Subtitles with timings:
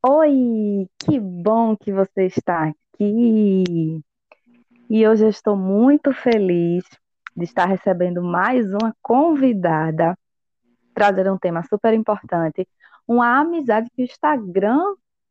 [0.00, 4.00] Oi, que bom que você está aqui.
[4.88, 6.84] E hoje eu estou muito feliz
[7.36, 10.16] de estar recebendo mais uma convidada,
[10.94, 12.64] trazer um tema super importante,
[13.08, 14.78] uma amizade que o Instagram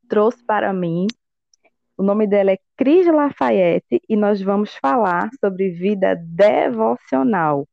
[0.09, 1.07] trouxe para mim.
[1.97, 7.65] O nome dela é Cris Lafayette e nós vamos falar sobre vida devocional.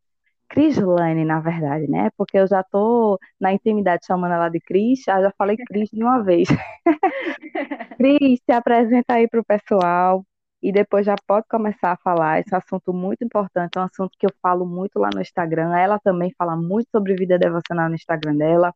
[0.48, 2.10] Crislane, na verdade, né?
[2.16, 6.02] Porque eu já tô na intimidade chamando ela de Cris, já, já falei Cris de
[6.02, 6.48] uma vez.
[7.98, 10.24] Cris, se apresenta aí para o pessoal
[10.62, 12.40] e depois já pode começar a falar.
[12.40, 15.20] Esse é um assunto muito importante, é um assunto que eu falo muito lá no
[15.20, 15.76] Instagram.
[15.76, 18.74] Ela também fala muito sobre vida devocional no Instagram dela.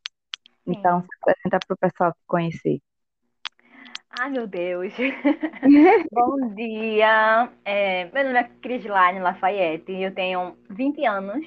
[0.66, 1.06] Então, Sim.
[1.06, 2.78] se apresenta para o pessoal te conhecer.
[4.10, 4.92] Ai, meu Deus.
[6.10, 7.50] Bom dia.
[7.64, 11.44] É, meu nome é Crislaine Lafayette, eu tenho 20 anos.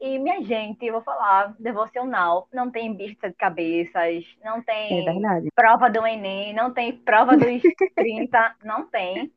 [0.00, 5.04] E, minha gente, eu vou falar, devocional, não tem bicha de cabeças, não É tem
[5.04, 5.52] verdade.
[5.54, 7.62] prova do Enem, não tem prova dos
[7.96, 9.32] 30, não tem.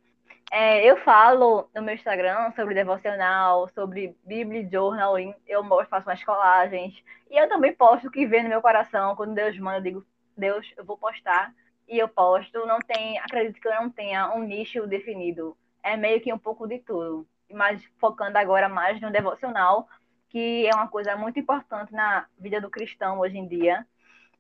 [0.51, 6.23] É, eu falo no meu Instagram sobre devocional, sobre Bible Journaling, eu mostro, faço umas
[6.23, 6.95] colagens.
[7.29, 10.05] E eu também posto o que vem no meu coração, quando Deus manda, eu digo,
[10.37, 11.53] Deus, eu vou postar.
[11.89, 15.57] E eu posto, não tem, acredito que eu não tenha um nicho definido.
[15.83, 17.27] É meio que um pouco de tudo.
[17.51, 19.87] Mas focando agora mais no devocional,
[20.29, 23.87] que é uma coisa muito importante na vida do cristão hoje em dia.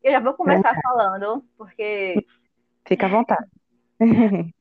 [0.03, 0.81] Eu já vou começar Verdade.
[0.83, 2.23] falando, porque
[2.85, 3.47] Fica à vontade.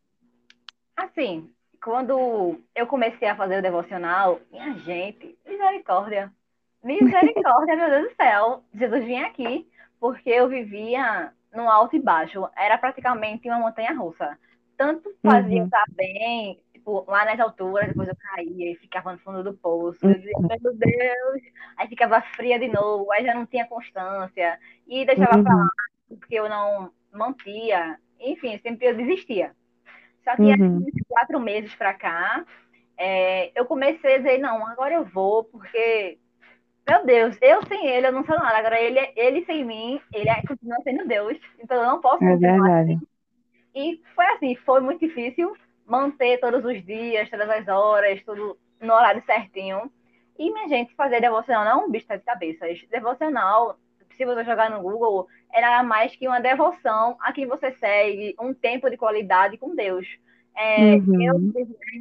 [0.96, 6.32] Assim, quando eu comecei a fazer o devocional, minha gente, misericórdia.
[6.82, 8.64] Misericórdia, meu Deus do céu.
[8.74, 9.68] Jesus vinha aqui,
[10.00, 12.48] porque eu vivia no alto e baixo.
[12.56, 14.38] Era praticamente uma montanha russa.
[14.76, 19.18] Tanto fazia Uhum, estar bem, tipo, lá nas alturas, depois eu caía e ficava no
[19.18, 20.08] fundo do poço.
[20.08, 21.42] Eu dizia, uhum, meu Deus!
[21.76, 24.58] Aí ficava fria de novo, aí já não tinha constância.
[24.86, 27.98] E deixava pra lá, uhum, porque eu não mantia.
[28.20, 29.54] Enfim, sempre eu desistia.
[30.24, 30.86] Só que assim, uhum.
[30.86, 32.44] uns quatro meses para cá,
[32.96, 36.18] é, eu comecei a dizer, não, agora eu vou, porque,
[36.88, 38.58] meu Deus, eu sem ele, eu não sou nada.
[38.58, 41.38] Agora ele, ele sem mim, ele é, continua sendo Deus.
[41.62, 42.92] Então eu não posso É verdade.
[42.92, 43.00] assim.
[43.74, 45.54] E foi assim, foi muito difícil
[45.86, 49.90] manter todos os dias, todas as horas, tudo no horário certinho.
[50.38, 52.80] E, minha gente, fazer devocional não é um bicho de cabeças.
[52.90, 53.76] Devocional,
[54.16, 58.54] se você jogar no Google, era mais que uma devoção a quem você segue, um
[58.54, 60.06] tempo de qualidade com Deus.
[60.58, 61.52] É, eu, Uhum.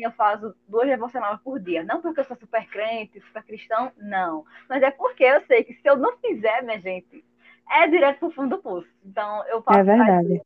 [0.01, 1.83] eu faço duas devocionais por dia.
[1.83, 4.45] Não porque eu sou super crente, super cristão, não.
[4.69, 7.23] Mas é porque eu sei que se eu não fizer, minha gente,
[7.69, 8.89] é direto pro fundo do poço.
[9.05, 10.41] Então, eu É faço vezes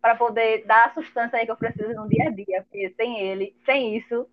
[0.00, 3.20] para poder dar a sustância aí que eu preciso no dia a dia, porque sem
[3.20, 4.26] ele, sem isso,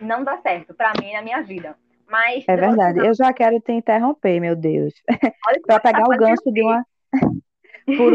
[0.00, 1.76] não dá certo para mim na minha vida.
[2.08, 3.00] Mas É verdade.
[3.04, 4.92] Eu já quero te interromper, meu Deus,
[5.66, 6.84] para começar, pegar o gancho de ouvir.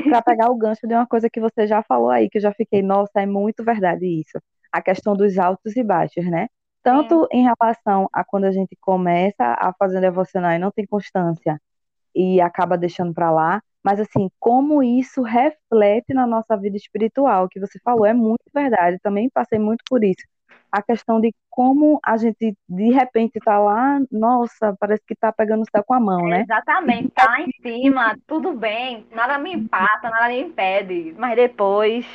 [0.07, 2.53] Para pegar o gancho de uma coisa que você já falou aí, que eu já
[2.53, 4.39] fiquei, nossa, é muito verdade isso.
[4.71, 6.47] A questão dos altos e baixos, né?
[6.83, 10.85] Tanto em relação a quando a gente começa a fazer um devocional e não tem
[10.85, 11.59] constância
[12.15, 17.59] e acaba deixando para lá, mas assim, como isso reflete na nossa vida espiritual, que
[17.59, 18.97] você falou, é muito verdade.
[19.01, 20.23] Também passei muito por isso.
[20.75, 25.61] A questão de como a gente de repente tá lá, nossa, parece que tá pegando
[25.61, 26.41] o céu com a mão, né?
[26.41, 27.11] Exatamente.
[27.11, 31.15] Tá lá em cima, tudo bem, nada me empata, nada me impede.
[31.17, 32.05] Mas depois,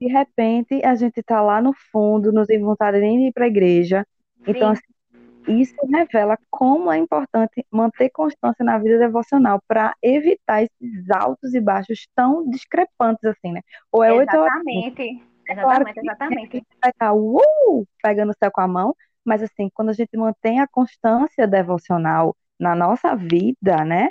[0.00, 3.44] de repente a gente está lá no fundo, não tem vontade nem de ir para
[3.44, 4.04] a igreja.
[4.44, 10.64] Então, sim, assim, isso revela como é importante manter constância na vida devocional para evitar
[10.64, 13.60] esses altos e baixos tão discrepantes assim, né?
[13.92, 15.28] Ou é 8 ou é 80.
[15.48, 18.94] Exatamente, claro exatamente, a vai estar uh, pegando o céu com a mão,
[19.24, 24.08] mas assim, quando a gente mantém a constância devocional na nossa vida, né?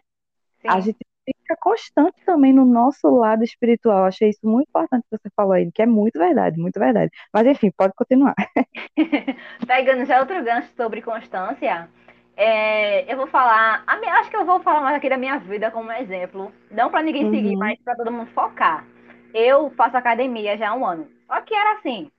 [0.67, 0.81] a Sim.
[0.81, 4.05] gente fica constante também no nosso lado espiritual.
[4.05, 7.11] Achei isso muito importante que você falou aí, que é muito verdade, muito verdade.
[7.33, 8.35] Mas enfim, pode continuar.
[9.67, 11.89] Pegando já outro gancho sobre constância,
[12.35, 15.37] é, eu vou falar, a minha- acho que eu vou falar mais aqui da minha
[15.39, 18.85] vida como exemplo, não para ninguém seguir, Uhum, mas para todo mundo focar.
[19.33, 22.11] Eu faço academia já há um ano, só que era assim,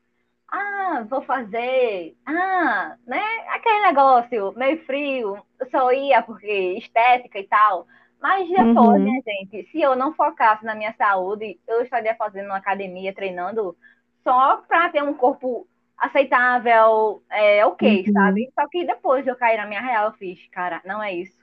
[0.50, 7.86] ah, vou fazer, ah, né, aquele negócio meio frio, só ia porque estética e tal,
[8.20, 12.46] mas depois, uhum, minha gente, se eu não focasse na minha saúde, eu estaria fazendo
[12.46, 13.76] uma academia, treinando
[14.24, 15.66] só para ter um corpo
[15.96, 18.50] aceitável, é, ok, uhum, sabe?
[18.54, 21.38] Só que depois de eu cair na minha real, eu fiz, cara, não é isso.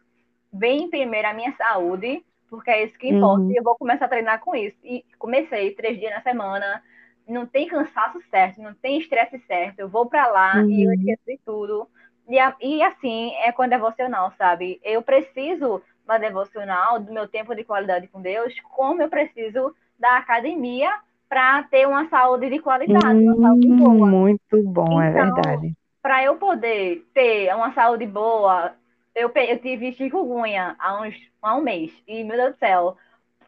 [0.52, 4.06] Vem primeiro a minha saúde, porque é isso que importa, uhum, e eu vou começar
[4.06, 4.78] a treinar com isso.
[4.84, 6.82] E comecei três dias na semana,
[7.28, 10.96] não tem cansaço certo, não tem estresse certo, eu vou para lá e eu uhum,
[10.96, 11.88] esqueço de tudo.
[12.28, 14.80] E, e assim é com a devocional, sabe?
[14.84, 20.18] Eu preciso da devocional, do meu tempo de qualidade com Deus, como eu preciso da
[20.18, 20.90] academia
[21.28, 24.08] para ter uma saúde de qualidade, hum, uma saúde boa.
[24.08, 25.74] Muito bom, é então, é verdade.
[26.02, 28.74] Para eu poder ter uma saúde boa,
[29.16, 31.92] eu, eu tive chikungunya há, uns, há um mês.
[32.08, 32.98] E, meu Deus do céu,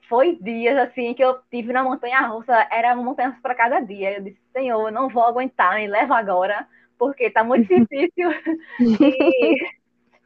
[0.08, 4.18] foi dias assim que eu tive na montanha russa, era uma montanha para cada dia.
[4.18, 6.68] Eu disse, Senhor, eu não vou aguentar, me leva agora,
[6.98, 8.32] porque tá muito difícil.
[8.80, 9.58] e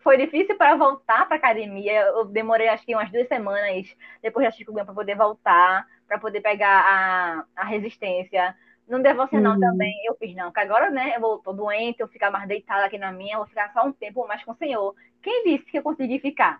[0.03, 2.01] foi difícil para voltar para academia.
[2.01, 6.41] Eu demorei acho que umas duas semanas depois da chikungunya para poder voltar, para poder
[6.41, 8.55] pegar a, a resistência.
[8.87, 9.59] No devocional uhum.
[9.59, 12.97] também eu fiz, não, que agora, né, eu tô doente, eu ficar mais deitada aqui
[12.97, 14.93] na minha, eu vou ficar só um tempo mais com o Senhor.
[15.21, 16.59] Quem disse que eu consegui ficar?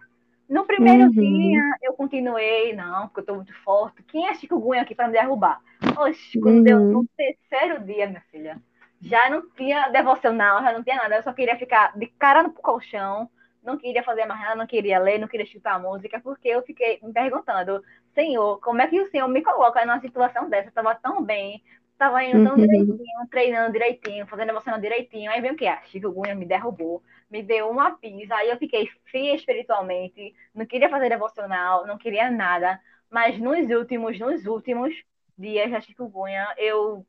[0.51, 1.09] No primeiro uhum.
[1.12, 4.03] dia, eu continuei, não, porque eu tô muito forte.
[4.03, 5.62] Quem é chikungunya aqui para me derrubar?
[5.98, 6.63] Oxe, quando uhum.
[6.63, 8.57] deu no terceiro dia, minha filha,
[9.00, 11.15] já não tinha devocional, já não tinha nada.
[11.15, 13.30] Eu só queria ficar de cara no colchão,
[13.63, 17.00] não queria fazer mais nada, não queria ler, não queria escutar música, porque eu fiquei
[17.01, 17.81] me perguntando,
[18.13, 20.68] Senhor, como é que o Senhor me coloca numa situação dessa?
[20.68, 21.63] Eu tava tão bem,
[22.01, 22.62] tava indo tão uhum.
[22.65, 25.30] direitinho, treinando direitinho, fazendo devocional direitinho.
[25.30, 25.68] Aí vem o que?
[25.68, 28.33] A chikungunya me derrubou, me deu uma pisa.
[28.33, 32.81] Aí eu fiquei fria espiritualmente, não queria fazer devocional, não queria nada.
[33.07, 34.95] Mas nos últimos, nos últimos
[35.38, 37.06] dias da chikungunya, eu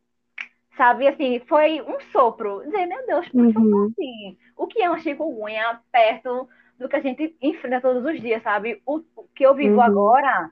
[0.76, 2.62] sabe, assim, foi um sopro.
[2.66, 3.86] Dizer, meu Deus, por uhum.
[3.86, 4.36] assim?
[4.54, 6.46] O que é uma chikungunya perto
[6.78, 8.82] do que a gente enfrenta todos os dias, sabe?
[8.84, 9.82] O, o que eu vivo uhum.
[9.82, 10.50] agora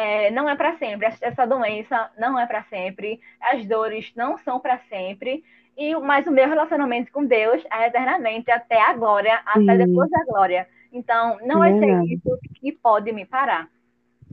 [0.00, 1.08] é, não é para sempre.
[1.20, 3.20] Essa doença não é para sempre.
[3.40, 5.44] As dores não são para sempre.
[5.76, 10.24] E mas o meu relacionamento com Deus é eternamente até a glória, até depois da
[10.24, 10.66] glória.
[10.92, 13.68] Então, não é, é ser isso que pode me parar.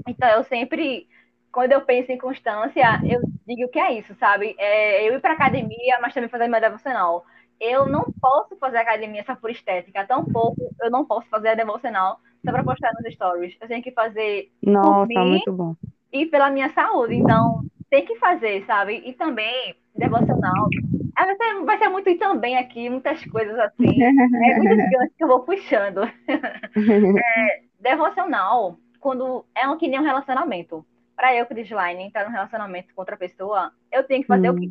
[0.07, 1.07] Então, eu sempre
[1.51, 4.55] quando eu penso em constância, eu digo que é isso, sabe?
[4.59, 7.25] É eu ir para academia, mas também fazer meu devocional.
[7.59, 12.19] Eu não posso fazer academia só por estética, tampouco eu não posso fazer a devocional
[12.45, 13.55] só para postar nos stories.
[13.61, 15.75] Eu tenho que fazer Nossa, por mim muito bom.
[16.11, 17.15] e pela minha saúde.
[17.15, 19.01] Então, tem que fazer, sabe?
[19.05, 20.69] E também devocional.
[21.15, 23.87] Vai ser, vai ser muito e também aqui, muitas coisas assim.
[24.01, 24.11] É
[24.57, 26.01] muitas coisas que eu vou puxando.
[26.77, 30.85] É, devocional, quando é um, que nem um relacionamento
[31.15, 34.53] para eu, Crisline, entrar num relacionamento com outra pessoa, eu tenho que fazer hum.
[34.53, 34.69] o quê?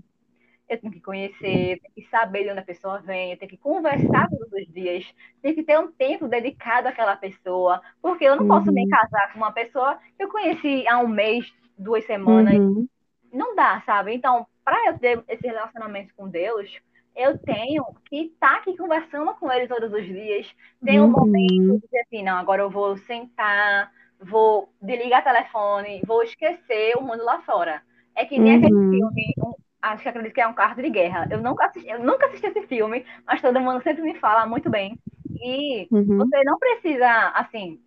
[0.68, 3.56] Eu tenho que conhecer, tenho que saber de onde a pessoa vem, eu tenho que
[3.56, 5.04] conversar todos os dias,
[5.40, 8.48] tenho que ter um tempo dedicado àquela pessoa, porque eu não uhum.
[8.48, 8.88] posso me uhum.
[8.88, 12.54] casar com uma pessoa que eu conheci há um mês, duas semanas.
[12.54, 12.88] Uhum.
[13.32, 14.14] Não dá, sabe?
[14.14, 16.68] Então, para eu ter esse relacionamento com Deus,
[17.16, 20.54] eu tenho que estar tá aqui conversando com ele todos os dias.
[20.84, 21.10] Tem um uhum.
[21.10, 23.90] momento de dizer assim, não, agora eu vou sentar,
[24.20, 27.82] vou desligar o telefone, vou esquecer o mundo lá fora.
[28.14, 28.58] É que nem uhum.
[28.58, 29.54] aquele filme, um,
[29.92, 31.26] acho que acredito que é um carro de guerra.
[31.30, 34.70] Eu nunca assisti, eu nunca assisti esse filme, mas todo mundo sempre me fala muito
[34.70, 34.98] bem.
[35.40, 36.18] E uhum.
[36.18, 37.80] você não precisa, assim,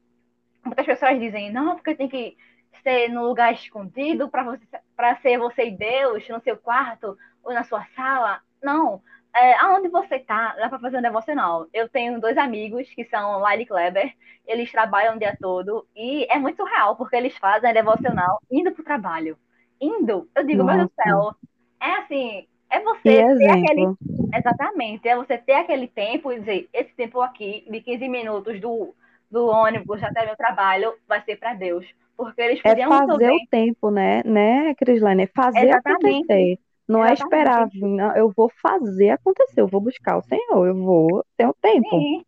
[0.63, 2.37] muitas pessoas dizem, não, porque tem que
[2.83, 4.65] ser no lugar escondido para você
[4.95, 8.41] para ser você e Deus no seu quarto ou na sua sala.
[8.61, 9.01] Não,
[9.35, 11.67] é, aonde você está, dá para fazer um devocional.
[11.73, 14.13] Eu tenho dois amigos que são Lyle Kleber,
[14.45, 18.81] eles trabalham o dia todo e é muito real, porque eles fazem devocional indo para
[18.81, 19.37] o trabalho.
[19.79, 20.75] Indo, eu digo, Nossa.
[20.75, 21.35] meu Deus do céu,
[21.81, 23.87] é assim, é você que ter aquele.
[24.33, 28.93] Exatamente, é você ter aquele tempo e dizer, esse tempo aqui, de 15 minutos do,
[29.29, 31.85] do ônibus até meu trabalho, vai ser para Deus.
[32.15, 35.23] Porque eles é fazer o tempo, né, né, Crislane?
[35.23, 36.23] É fazer Exatamente.
[36.23, 36.59] acontecer.
[36.87, 41.23] Não é esperar, não, eu vou fazer acontecer, eu vou buscar o Senhor, eu vou
[41.37, 41.87] ter o tempo.
[41.87, 42.25] Sim.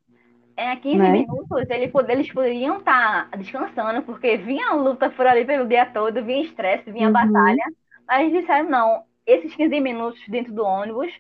[0.56, 1.12] É, 15 né?
[1.12, 6.24] minutos eles, eles poderiam estar tá descansando, porque vinha luta por ali pelo dia todo,
[6.24, 7.14] vinha estresse, vinha uhum.
[7.14, 7.64] batalha.
[8.08, 11.12] Mas disseram, não, esses 15 minutos dentro do ônibus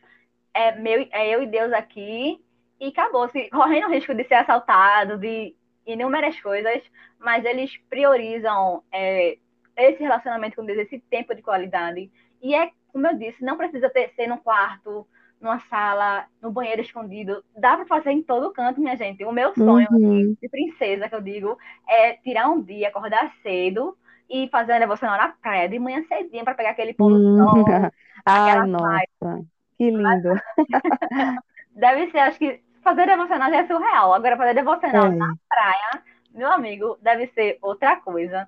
[0.53, 2.43] é, meu, é eu e Deus aqui,
[2.79, 6.81] e acabou, se, correndo o risco de ser assaltado, de inúmeras coisas,
[7.19, 9.37] mas eles priorizam é,
[9.77, 12.11] esse relacionamento com Deus, esse tempo de qualidade.
[12.41, 15.07] E é como eu disse, não precisa ter, ser no quarto,
[15.39, 17.43] numa sala, no banheiro escondido.
[17.57, 19.23] Dá para fazer em todo canto, minha gente.
[19.23, 20.35] O meu sonho uhum.
[20.39, 23.97] de princesa, que eu digo, é tirar um dia, acordar cedo
[24.31, 27.37] e fazer a devocional na praia de manhã cedinho para pegar aquele pôr do uhum.
[27.37, 27.65] sol.
[28.25, 29.45] Ai, nossa,
[29.77, 30.33] que lindo.
[31.75, 34.13] deve ser, acho que fazer devocional já é surreal.
[34.13, 35.15] Agora, fazer devocional é.
[35.15, 38.47] na praia, meu amigo, deve ser outra coisa.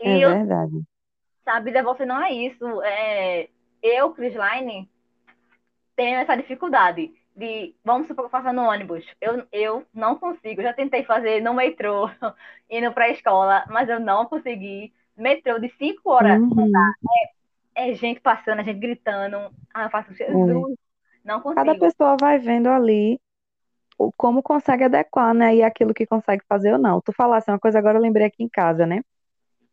[0.00, 0.76] E é verdade.
[0.76, 0.82] Eu,
[1.44, 2.82] sabe, devocional é isso.
[2.82, 3.48] É,
[3.82, 4.88] eu, Line,
[5.94, 9.04] tenho essa dificuldade de, vamos supor que eu faça no ônibus.
[9.20, 10.62] Eu, eu não consigo.
[10.62, 12.10] Já tentei fazer no metrô,
[12.70, 14.92] indo para a escola, mas eu não consegui.
[15.16, 16.72] Metrô de cinco horas, uhum.
[17.74, 19.36] é, é, gente passando, a gente gritando.
[19.72, 20.74] Ah, eu faço Jesus.
[21.24, 21.64] Não consigo.
[21.64, 23.20] Cada pessoa vai vendo ali
[24.16, 25.54] como consegue adequar, né?
[25.56, 27.00] E aquilo que consegue fazer ou não.
[27.00, 29.02] Tu falasse uma coisa agora, eu lembrei aqui em casa, né?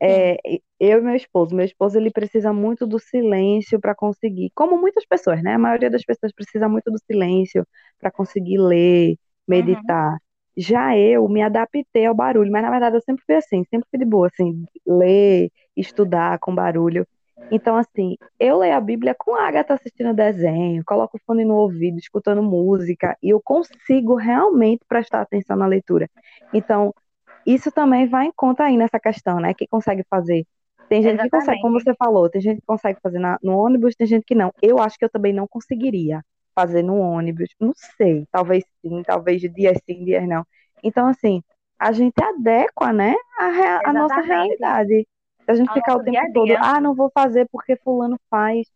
[0.02, 0.38] É,
[0.80, 1.56] eu e meu esposo.
[1.56, 5.56] Meu esposo ele precisa muito do silêncio para conseguir, como muitas pessoas, né?
[5.56, 7.66] A maioria das pessoas precisa muito do silêncio
[7.98, 9.18] para conseguir ler,
[9.48, 10.12] meditar.
[10.12, 10.18] Uhum.
[10.62, 13.98] Já eu me adaptei ao barulho, mas na verdade eu sempre fui assim, sempre fui
[13.98, 17.08] de boa, assim, ler, estudar com barulho.
[17.50, 21.56] Então, assim, eu leio a Bíblia com a Agatha assistindo desenho, coloco o fone no
[21.56, 26.10] ouvido, escutando música, e eu consigo realmente prestar atenção na leitura.
[26.54, 26.94] Então,
[27.46, 29.54] isso também vai em conta aí nessa questão, né?
[29.54, 30.46] Que consegue fazer.
[30.90, 31.32] Tem gente Exatamente.
[31.32, 34.26] que consegue, como você falou, tem gente que consegue fazer na, no ônibus, tem gente
[34.26, 34.54] que não.
[34.62, 36.22] Eu acho que eu também não conseguiria
[36.60, 37.50] fazer no ônibus.
[37.60, 40.46] Não sei, talvez sim, talvez dias sim, dias não.
[40.84, 41.42] Então, assim,
[41.80, 45.08] a gente adequa, né, a, a nossa realidade.
[45.46, 48.68] Se a gente ficar o tempo todo, ah, não vou fazer porque fulano faz.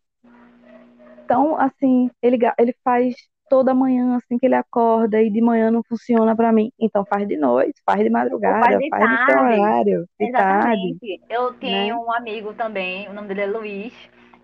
[1.24, 3.14] Então, assim, ele, ele faz
[3.48, 6.72] toda manhã assim que ele acorda e de manhã não funciona para mim.
[6.78, 9.20] Então faz de noite, faz de madrugada, faz, de faz tarde.
[9.20, 10.08] no seu horário.
[10.18, 10.98] Exatamente.
[10.98, 12.02] Tarde, eu tenho né?
[12.02, 13.94] um amigo também, o nome dele é Luiz.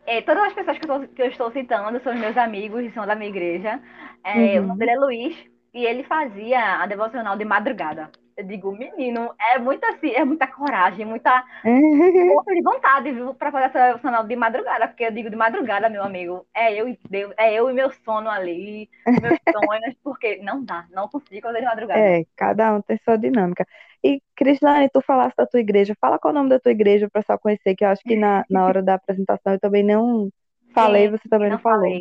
[0.07, 2.91] É, todas as pessoas que eu, tô, que eu, estou citando são meus amigos e
[2.91, 3.81] são da minha igreja.
[4.25, 4.65] É, uhum.
[4.65, 5.37] O nome dele é Luiz
[5.73, 8.11] e ele fazia a devocional de madrugada.
[8.41, 13.67] Eu digo, menino, é muita, assim, é muita coragem, muita força de vontade, pra fazer
[13.67, 17.35] essa devocional de madrugada, porque eu digo de madrugada, meu amigo, é eu e Deus,
[17.37, 18.89] é eu e meu sono ali,
[19.21, 22.01] meus sonhos, porque não dá, não consigo fazer de madrugada.
[22.01, 23.67] É, cada um tem sua dinâmica.
[24.03, 27.11] E, Crislane, tu falaste da tua igreja, fala qual é o nome da tua igreja
[27.11, 30.31] para pessoal conhecer, que eu acho que na, na hora da apresentação eu também não
[30.75, 31.93] falei, Sim, você também não, não falou.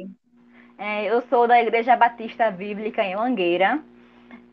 [0.77, 3.81] É, eu sou da Igreja Batista Bíblica em Mangueira.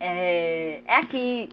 [0.01, 1.49] É, é aqui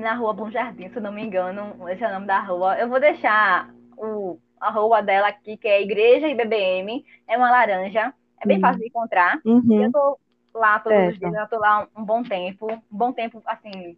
[0.00, 2.78] na rua Bom Jardim, se eu não me engano, esse é o nome da rua.
[2.78, 8.12] Eu vou deixar o, a rua dela aqui, que é Igreja IBBM, é uma laranja,
[8.40, 8.62] é bem uhum.
[8.62, 9.40] fácil de encontrar.
[9.44, 9.84] Uhum.
[9.84, 10.18] Eu tô
[10.54, 11.12] lá todos certo.
[11.12, 13.96] os dias, eu tô lá um, um, bom tempo, um bom tempo, assim,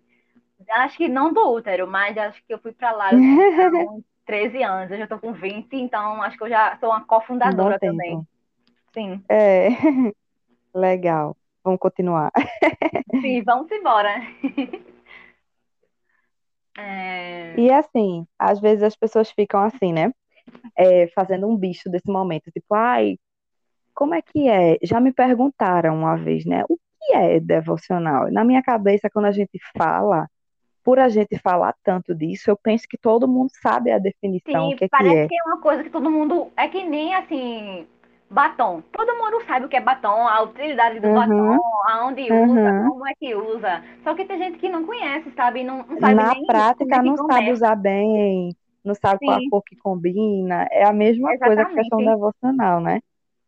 [0.71, 3.11] acho que não do útero, mas acho que eu fui para lá
[3.71, 7.04] com 13 anos, eu já tô com 20, então acho que eu já sou uma
[7.04, 8.26] cofundadora um também.
[8.92, 9.23] Sim.
[9.28, 9.69] É,
[10.75, 11.37] legal.
[11.62, 12.33] Vamos continuar.
[13.21, 14.14] Sim, vamos embora.
[16.80, 17.54] É...
[17.58, 20.12] E assim, às vezes as pessoas ficam assim, né?
[20.76, 23.16] É, fazendo um bicho desse momento, tipo, ai,
[23.94, 24.78] como é que é?
[24.82, 26.64] Já me perguntaram uma vez, né?
[26.68, 28.30] O que é devocional?
[28.32, 30.28] Na minha cabeça, quando a gente fala,
[30.82, 34.75] por a gente falar tanto disso, eu penso que todo mundo sabe a definição, Sim,
[34.75, 35.28] o que, parece que é.
[35.28, 36.50] que é uma coisa que todo mundo.
[36.56, 37.87] É que nem assim
[38.30, 38.82] batom.
[38.92, 41.14] Todo mundo sabe o que é batom, a utilidade do uhum.
[41.14, 42.44] batom, aonde uhum.
[42.44, 43.84] usa, como é que usa.
[44.04, 45.64] Só que tem gente que não conhece, sabe?
[45.64, 49.26] Não, não sabe Na prática é não sabe usar bem, não sabe Sim.
[49.26, 50.68] qual a cor que combina.
[50.70, 51.56] É a mesma Exatamente.
[51.56, 53.00] coisa que a questão devocional, né?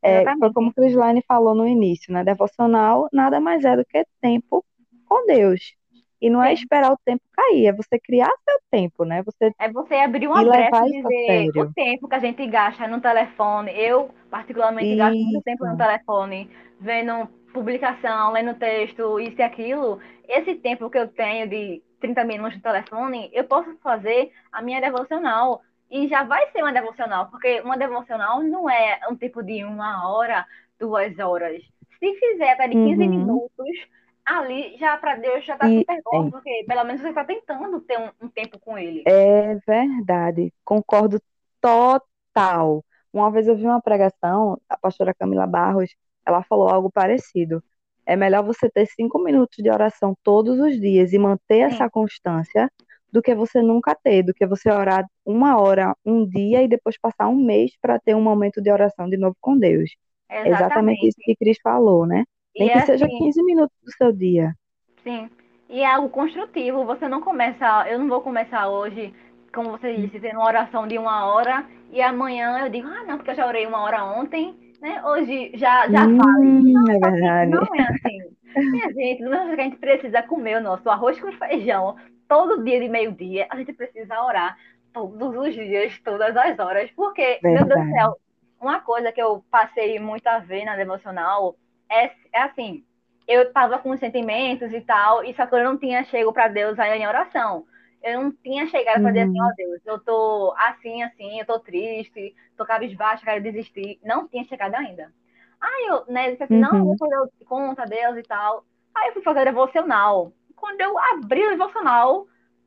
[0.04, 2.24] É, foi como o Crislaine falou no início, né?
[2.24, 4.64] Devocional nada mais é do que tempo
[5.06, 5.76] com Deus.
[6.22, 9.24] E não é esperar o tempo cair, é você criar seu tempo, né?
[9.24, 13.00] Você é você abrir uma brecha e dizer o tempo que a gente gasta no
[13.00, 13.72] telefone.
[13.76, 14.98] Eu, particularmente, isso.
[14.98, 16.48] gasto muito tempo no telefone,
[16.78, 19.98] vendo publicação, lendo texto, isso e aquilo.
[20.28, 24.80] Esse tempo que eu tenho de 30 minutos no telefone, eu posso fazer a minha
[24.80, 25.60] devocional.
[25.90, 30.08] E já vai ser uma devocional, porque uma devocional não é um tipo de uma
[30.08, 30.46] hora,
[30.78, 31.60] duas horas.
[31.98, 33.08] Se fizer até de 15 uhum.
[33.10, 33.88] minutos,
[34.24, 36.30] ali já para Deus já tá e, super bom, é.
[36.30, 39.02] porque pelo menos você está tentando ter um, um, tempo com ele.
[39.06, 41.20] É verdade, concordo
[41.60, 42.84] total.
[43.12, 47.62] Uma vez eu vi uma pregação, a pastora Camila Barros, ela falou algo parecido.
[48.04, 51.74] É melhor você ter cinco minutos de oração todos os dias e manter Sim.
[51.74, 52.70] essa constância
[53.12, 56.98] do que você nunca ter, do que você orar uma hora um dia e depois
[56.98, 59.90] passar um mês para ter um momento de oração de novo com Deus.
[60.30, 62.24] Exatamente, Exatamente isso que Cris falou, né?
[62.56, 64.54] Nem e que é seja assim, 15 minutos do seu dia.
[65.02, 65.30] Sim.
[65.68, 66.84] E é algo construtivo.
[66.84, 67.88] Você não começa.
[67.88, 69.14] Eu não vou começar hoje,
[69.54, 73.16] como você disse, tendo uma oração de uma hora e amanhã eu digo, ah, não,
[73.16, 75.02] porque eu já orei uma hora ontem, né?
[75.04, 77.50] Hoje já, já hum, Não, é verdade.
[77.50, 78.18] Não é assim.
[78.56, 82.64] Minha gente, não é que a gente precisa comer o nosso arroz com feijão todo
[82.64, 83.46] dia de meio-dia.
[83.50, 84.56] A gente precisa orar
[84.92, 86.90] todos os dias, todas as horas.
[86.92, 87.68] Porque, verdade.
[87.68, 88.16] meu Deus do céu,
[88.60, 91.56] uma coisa que eu passei muito a ver na devocional
[91.92, 92.84] é, é assim,
[93.28, 96.78] eu estava com sentimentos e tal, e só que eu não tinha chego para Deus
[96.78, 97.66] ainda em oração.
[98.02, 99.50] Eu não tinha chegado para dizer assim, ó uhum.
[99.50, 104.00] oh, Deus, eu tô assim, assim, eu tô triste, tô cabisbaixa, quero desistir.
[104.02, 105.12] Não tinha chegado ainda.
[105.60, 106.60] Aí eu, né, disse assim, uhum.
[106.60, 108.64] não, vou fazer conta, Deus e tal.
[108.92, 110.32] Aí eu fui fazer devocional.
[110.56, 112.26] Quando eu abri o devocional,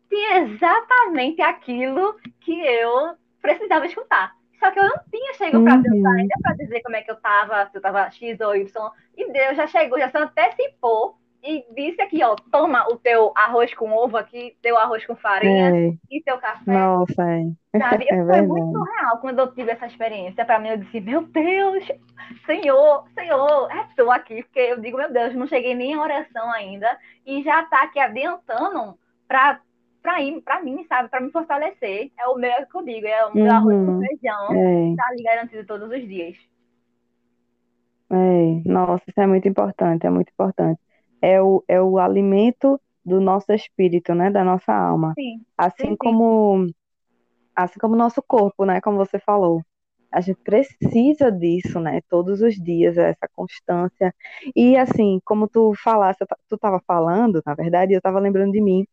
[0.09, 4.33] tinha exatamente aquilo que eu precisava escutar.
[4.59, 6.11] Só que eu não tinha chegado para Deus uhum.
[6.11, 8.91] ainda para dizer como é que eu estava, se eu estava X ou Y.
[9.17, 13.71] E Deus já chegou, já se antecipou e disse aqui, ó, toma o teu arroz
[13.75, 16.71] com ovo aqui, teu arroz com farinha É, e teu café.
[16.71, 18.05] nossa, é, Sabe?
[18.09, 20.43] é Foi muito surreal quando eu tive essa experiência.
[20.43, 21.85] Pra mim, eu disse, meu Deus,
[22.47, 24.41] Senhor, Senhor, é tu aqui.
[24.41, 26.97] Porque eu digo, meu Deus, não cheguei nem em oração ainda.
[27.23, 28.97] E já tá aqui adiantando
[29.27, 29.59] pra,
[30.05, 31.09] pra, ir, pra mim, sabe?
[31.09, 32.11] Pra me fortalecer.
[32.17, 34.61] É o meu é o que eu digo, é o meu arroz com Uhum, feijão.
[34.61, 36.37] é, Tá ali garantido todos os dias.
[38.11, 38.15] é,
[38.69, 40.79] nossa, isso é muito importante, é muito importante.
[41.21, 45.17] É o, é o alimento do nosso espírito, né, da nossa alma.
[45.17, 45.45] Sim,
[45.77, 46.15] sim, Assim sim.
[46.15, 46.67] como,
[47.55, 49.61] assim como o nosso corpo, né, como você falou.
[50.11, 54.13] A gente precisa disso, né, todos os dias, essa constância.
[54.55, 58.85] E assim, como tu falaste, tu estava falando, na verdade, eu estava lembrando de mim,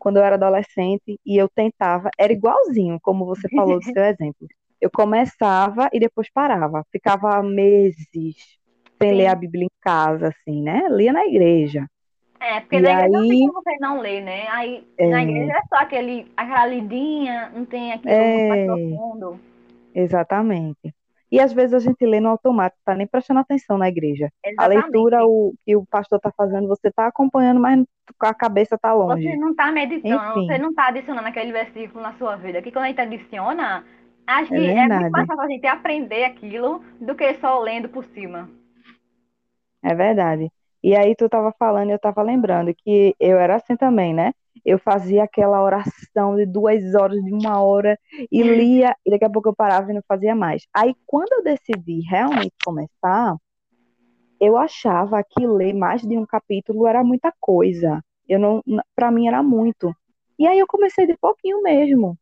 [0.00, 4.48] quando eu era adolescente, e eu tentava, era igualzinho, como você falou do seu exemplo.
[4.80, 8.06] Eu começava e depois parava, ficava meses
[9.02, 9.38] sem ler a Sim.
[9.38, 10.88] Bíblia em casa, assim, né?
[10.90, 11.86] Lia na igreja.
[12.40, 14.48] É, porque E na igreja não tem aí, como você não ler, né?
[14.48, 18.64] Aí na é, igreja é só aquele, aquela lidinha, não tem aquilo muito mais é,
[18.64, 19.40] profundo.
[19.94, 20.94] exatamente.
[21.30, 24.30] E às vezes a gente lê no automático, tá nem prestando atenção na igreja.
[24.56, 25.24] A leitura Exatamente.
[25.24, 27.84] o, que o pastor tá fazendo, você tá acompanhando, mas
[28.20, 29.36] a cabeça tá Você longe.
[29.36, 32.62] não está meditando, você Enfim, não está adicionando aquele versículo na sua vida.
[32.62, 33.84] Que quando a gente adiciona,
[34.26, 37.88] acho é que é muito mais fácil a gente aprender aquilo do que só lendo
[37.88, 38.48] por cima.
[39.82, 40.50] É verdade.
[40.82, 44.32] E aí tu tava falando, eu tava lembrando que eu era assim também, né?
[44.64, 47.98] Eu fazia aquela oração de duas horas, de uma hora,
[48.30, 50.66] e lia, e daqui a pouco eu parava e não fazia mais.
[50.74, 53.36] Aí, quando eu decidi realmente começar,
[54.40, 58.02] eu achava que ler mais de um capítulo era muita coisa.
[58.28, 58.62] Eu não,
[58.94, 59.94] para mim era muito.
[60.38, 62.18] E aí eu comecei de pouquinho mesmo.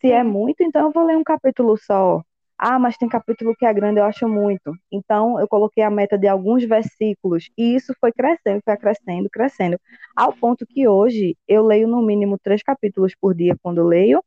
[0.00, 2.22] Se é Sim, muito, então eu vou ler um capítulo só.
[2.58, 4.74] Ah, mas tem capítulo que é grande, eu acho muito.
[4.90, 9.78] Então eu coloquei a meta de alguns versículos e isso foi crescendo, foi crescendo, crescendo,
[10.14, 14.22] ao ponto que hoje eu leio no mínimo três capítulos por dia quando eu leio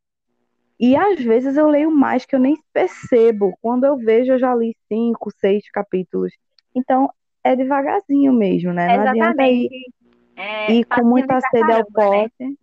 [0.80, 3.58] e às vezes eu leio mais que eu nem percebo.
[3.62, 6.32] Quando eu vejo, eu já li cinco, seis capítulos.
[6.76, 7.10] Então
[7.44, 8.98] é devagarzinho mesmo, né?
[8.98, 9.94] Não adianta ir, exatamente.
[10.36, 11.86] É ir com muita sede ao né?
[11.92, 12.60] pote,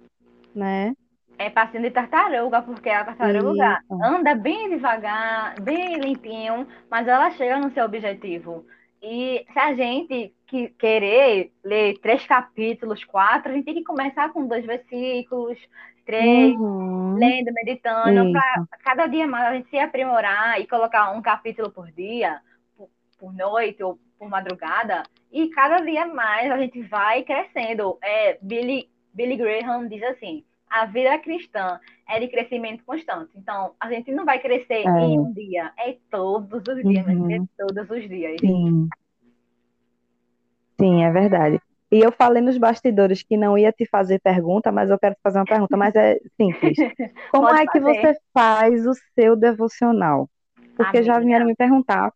[0.55, 0.95] né?
[1.39, 4.03] É passinho de tartaruga, porque a tartaruga Isso.
[4.03, 8.65] anda bem devagar, bem limpinho, mas ela chega no seu objetivo.
[9.03, 14.33] E se a gente que querer ler três capítulos, quatro, a gente tem que começar
[14.33, 15.59] com dois versículos,
[16.07, 17.15] três, Uhum.
[17.15, 21.91] lendo, meditando, para cada dia mais a gente se aprimorar e colocar um capítulo por
[21.93, 22.41] dia,
[22.77, 27.99] por, por noite ou por madrugada, e cada dia mais a gente vai crescendo.
[28.03, 33.31] É, Billy, Billy Graham diz assim: a vida cristã é de crescimento constante.
[33.37, 35.05] Então, a gente não vai crescer É.
[35.05, 37.49] em um dia, é todos os dias, mas é Uhum.
[37.57, 38.41] todos os dias.
[38.41, 38.89] Sim.
[40.81, 41.61] Sim, é verdade.
[41.93, 45.21] E eu falei nos bastidores que não ia te fazer pergunta, mas eu quero te
[45.23, 46.77] fazer uma pergunta, mas é simples.
[47.31, 48.01] Como Pode é que fazer.
[48.01, 50.29] você faz o seu devocional?
[50.77, 51.27] Porque já Amiga.
[51.29, 52.13] vieram me perguntar,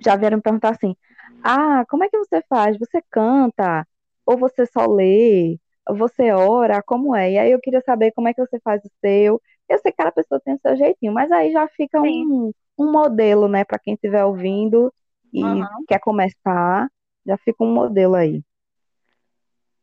[0.00, 0.96] já vieram me perguntar assim:
[1.44, 2.76] ah, como é que você faz?
[2.78, 3.86] Você canta?
[4.26, 5.58] Ou você só lê?
[5.96, 6.82] Você ora?
[6.82, 7.32] Como é?
[7.32, 9.40] E aí eu queria saber como é que você faz o seu.
[9.68, 12.24] Eu sei que cada pessoa tem o seu jeitinho, mas aí já fica Sim.
[12.24, 14.92] um, um modelo, né, para quem estiver ouvindo
[15.32, 15.84] e Aham.
[15.86, 16.88] quer começar,
[17.26, 18.42] já fica um modelo aí.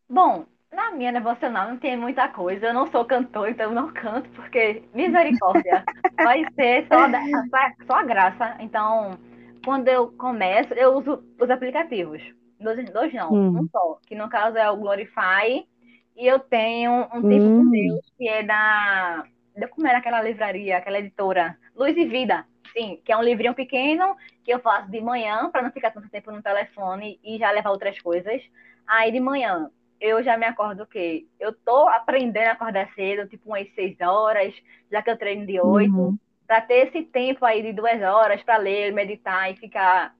[0.09, 2.67] Bom, na minha devocional não tem muita coisa.
[2.67, 5.87] Eu não sou cantor, então não canto, porque misericórdia.
[6.21, 8.55] Vai ser só, da- só, só a graça.
[8.59, 9.17] Então,
[9.63, 12.21] quando eu começo, eu uso os aplicativos.
[12.59, 13.53] Dois, dois não, Hum.
[13.53, 13.99] um só.
[14.07, 15.67] Que no caso é o Glorify.
[16.15, 17.71] E eu tenho um tempo com Hum.
[17.71, 19.23] Deus, que é da.
[19.55, 21.57] de Como era aquela livraria, aquela editora?
[21.75, 22.45] Luz e Vida.
[22.73, 26.09] Sim, que é um livrinho pequeno que eu faço de manhã, para não ficar tanto
[26.09, 28.41] tempo no telefone e já levar outras coisas.
[28.87, 31.25] Aí de manhã eu já me acordo o quê?
[31.39, 34.53] Eu tô aprendendo a acordar cedo, tipo umas seis horas,
[34.91, 36.17] já que eu treino de oito, Uhum.
[36.45, 40.13] para ter esse tempo aí de duas horas para ler, meditar e ficar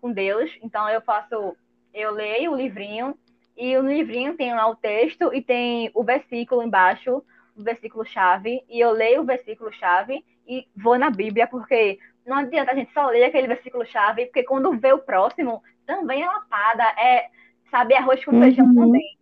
[0.00, 0.50] com Deus.
[0.62, 1.56] Então eu faço,
[1.94, 3.16] eu leio o livrinho
[3.56, 7.22] e no livrinho tem lá o texto e tem o versículo embaixo,
[7.56, 12.36] o versículo chave, e eu leio o versículo chave e vou na Bíblia, porque não
[12.38, 16.26] adianta a gente só ler aquele versículo chave, porque quando vê o próximo, também é
[16.26, 17.30] lapada, é
[17.70, 18.74] saber arroz com feijão Uhum.
[18.74, 19.18] também.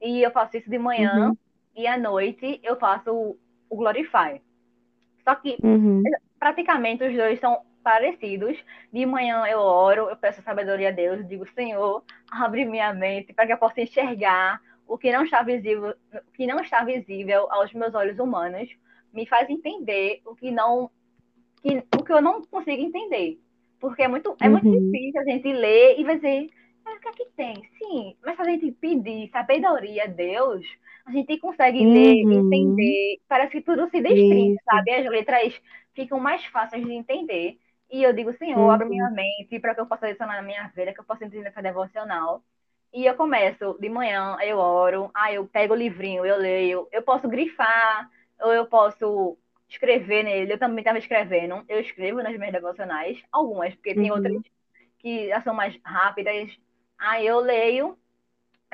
[0.00, 1.36] E eu faço isso de manhã Uhum.
[1.76, 3.38] e à noite eu faço o,
[3.70, 4.40] o Glorify.
[5.24, 6.02] Só que Uhum.
[6.38, 8.56] praticamente os dois são parecidos.
[8.92, 13.46] De manhã eu oro, eu peço sabedoria a Deus, digo, Senhor, abre minha mente para
[13.46, 17.72] que eu possa enxergar o que não está visível, o que não está visível aos
[17.72, 18.68] meus olhos humanos,
[19.12, 20.90] me faz entender o que não
[21.62, 23.38] que, o que eu não consigo entender.
[23.80, 24.90] Porque é muito, é muito Uhum.
[24.90, 26.50] difícil a gente ler e dizer,
[26.86, 27.54] é, que é que tem?
[27.78, 30.64] Sim, mas se a gente pedir sabedoria a Deus,
[31.06, 31.92] a gente consegue uhum.
[31.92, 33.18] ler, entender.
[33.28, 34.92] Parece que tudo se destrincha, sabe?
[34.92, 35.60] As letras
[35.94, 37.58] ficam mais fáceis de entender.
[37.92, 38.70] E eu digo, Senhor, uhum.
[38.70, 41.48] abre minha mente para que eu possa adicionar na minha vida, que eu possa entender
[41.48, 42.42] essa devocional.
[42.90, 47.02] E eu começo de manhã, eu oro, aí eu pego o livrinho, eu leio, eu
[47.02, 49.36] posso grifar, ou eu posso
[49.68, 50.54] escrever nele.
[50.54, 54.16] Eu também estava escrevendo, eu escrevo nas minhas devocionais, algumas, porque tem uhum.
[54.16, 54.42] outras
[54.98, 56.50] que já são mais rápidas.
[56.98, 57.98] Aí eu leio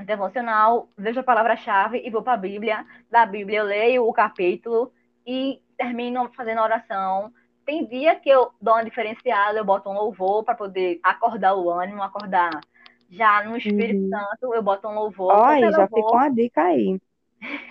[0.05, 2.87] devocional, vejo a palavra-chave e vou para a Bíblia.
[3.11, 4.93] Da Bíblia eu leio o capítulo
[5.27, 7.33] e termino fazendo oração.
[7.69, 11.69] Tem dia que eu dou uma diferenciada, eu boto um louvor para poder acordar o
[11.69, 12.63] ânimo, acordar
[13.11, 14.09] já no Espírito uhum.
[14.09, 15.35] Santo, eu boto um louvor.
[15.35, 16.99] Olha, já ficou uma dica aí.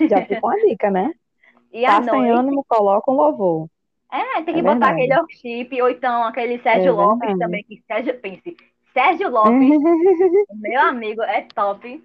[0.07, 1.11] Já ficou uma dica, né?
[1.73, 2.11] E tá noite...
[2.11, 3.67] sem ânimo, coloca um louvor.
[4.11, 5.01] É, tem que é botar verdade.
[5.01, 8.55] aquele worship, ou então aquele Sérgio é Lopes também, que Sérgio, pense,
[8.93, 9.51] Sérgio Lopes,
[10.61, 12.03] meu amigo, é top.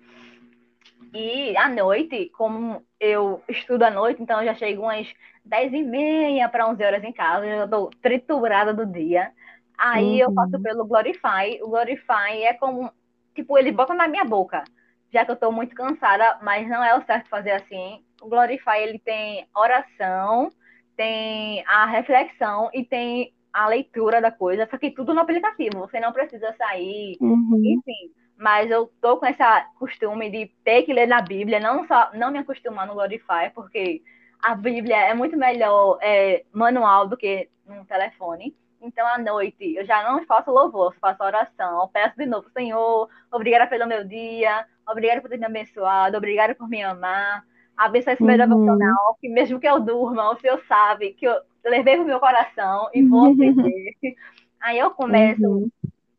[1.15, 5.07] E à noite, como eu estudo à noite, então eu já chego umas
[5.45, 9.31] 10 e meia para 11 horas em casa, já estou triturada do dia.
[9.77, 10.31] Aí uhum.
[10.31, 11.61] eu passo pelo Glorify.
[11.63, 12.91] O Glorify é como,
[13.35, 14.65] tipo, ele bota na minha boca,
[15.13, 18.03] já que eu estou muito cansada, mas não é o certo fazer assim.
[18.23, 20.51] O Glorify, ele tem oração,
[20.97, 26.01] tem a reflexão e tem a leitura da coisa, só que tudo no aplicativo, você
[26.01, 27.61] não precisa sair, uhum.
[27.63, 28.11] enfim.
[28.43, 29.41] Mas eu tô com esse
[29.79, 34.03] costume de ter que ler na Bíblia, não só não me acostumar no Glorify, porque
[34.43, 38.53] a Bíblia é muito melhor é, manual do que no telefone.
[38.81, 41.83] Então, à noite, eu já não faço louvor, faço oração.
[41.83, 46.53] Eu peço de novo, Senhor, obrigada pelo meu dia, obrigada por ter me abençoado, obrigada
[46.53, 47.45] por me amar,
[47.77, 48.39] abençoe esse meu uhum.
[48.41, 52.91] devocional, que mesmo que eu durma, o Senhor sabe que eu levei pro meu coração
[52.93, 53.95] e vou aprender.
[54.61, 55.71] aí eu começo, uhum.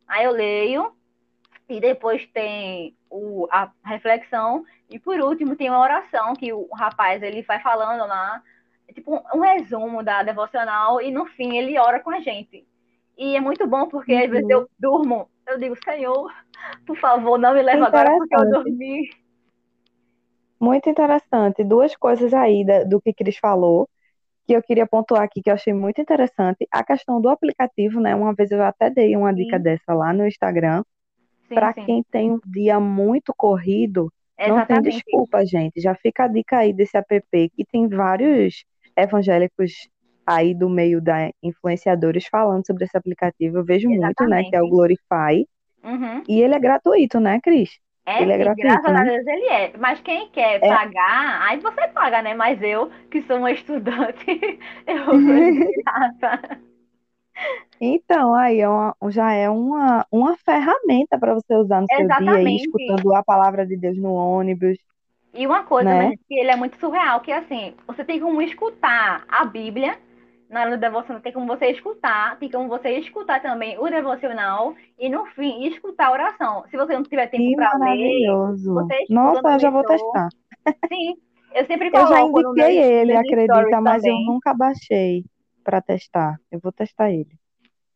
[0.08, 0.94] aí eu leio,
[1.74, 7.22] e depois tem o, a reflexão, e por último tem uma oração que o rapaz
[7.24, 8.42] ele vai falando lá,
[8.88, 12.66] é tipo um, um resumo da devocional, e no fim ele ora com a gente.
[13.18, 14.24] E é muito bom porque uhum.
[14.24, 14.68] às vezes eu uhum.
[14.80, 16.32] durmo, eu digo, Senhor,
[16.86, 19.10] por favor, não me leve agora porque eu dormi.
[20.60, 21.64] Muito interessante.
[21.64, 23.90] Duas coisas aí do que Cris falou,
[24.46, 26.68] que eu queria pontuar aqui, que eu achei muito interessante.
[26.72, 28.16] A questão do aplicativo, né?
[28.16, 29.64] Uma vez eu até dei uma dica sim.
[29.64, 30.84] dessa lá no Instagram.
[31.50, 34.70] Para quem tem um dia muito corrido, Exatamente.
[34.70, 35.82] não tem desculpa, gente.
[35.82, 38.64] Já fica a dica aí desse app, que tem vários
[38.96, 39.90] evangélicos
[40.26, 43.58] aí do meio da influenciadores falando sobre esse aplicativo.
[43.58, 44.20] Eu vejo Exatamente.
[44.20, 44.44] muito, né?
[44.50, 45.48] Que é o Glorify.
[45.84, 46.24] Uhum.
[46.28, 47.78] E ele é gratuito, né, Cris?
[48.06, 49.00] É, ele é gratuito, graças né?
[49.00, 49.74] a Deus ele é.
[49.78, 50.68] Mas quem quer é.
[50.68, 52.34] pagar, aí você paga, né?
[52.34, 54.26] Mas eu, que sou uma estudante,
[54.88, 56.60] eu sou de graça.
[57.80, 62.32] Então, aí é uma, já é uma, uma ferramenta para você usar no seu dia,
[62.32, 64.78] aí, escutando a palavra de Deus no ônibus.
[65.34, 66.10] E uma coisa, né?
[66.10, 69.98] mas, que ele é muito surreal, que assim, você tem como escutar a Bíblia
[70.50, 74.76] na hora do devocional, tem como você escutar, tem como você escutar também o devocional
[75.00, 76.64] e no fim escutar a oração.
[76.70, 80.30] Se você não tiver tempo para ler, você escuta Nossa, eu já vou testar.
[80.88, 81.16] Sim,
[81.56, 82.14] eu sempre coloco.
[82.14, 84.26] Eu já indiquei ele, acredita, mas também.
[84.26, 85.26] eu nunca baixei
[85.64, 86.40] para testar.
[86.52, 87.40] Eu vou testar ele.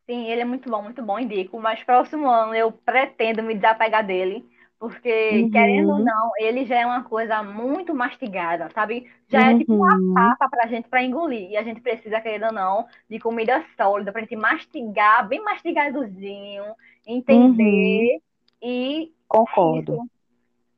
[0.09, 1.59] Sim, ele é muito bom, muito bom, indico.
[1.59, 4.45] Mas próximo ano eu pretendo me desapegar dele
[4.79, 5.49] porque, uhum.
[5.49, 9.09] querendo ou não, ele já é uma coisa muito mastigada, sabe?
[9.27, 9.47] Já uhum.
[9.47, 10.13] é tipo uma uhum.
[10.13, 11.49] papa pra gente pra engolir.
[11.49, 16.63] E a gente precisa, querendo ou não, de comida sólida pra gente mastigar, bem mastigadozinho,
[17.07, 18.19] entender uhum.
[18.61, 19.11] e.
[19.27, 19.95] Concordo.
[19.95, 20.17] É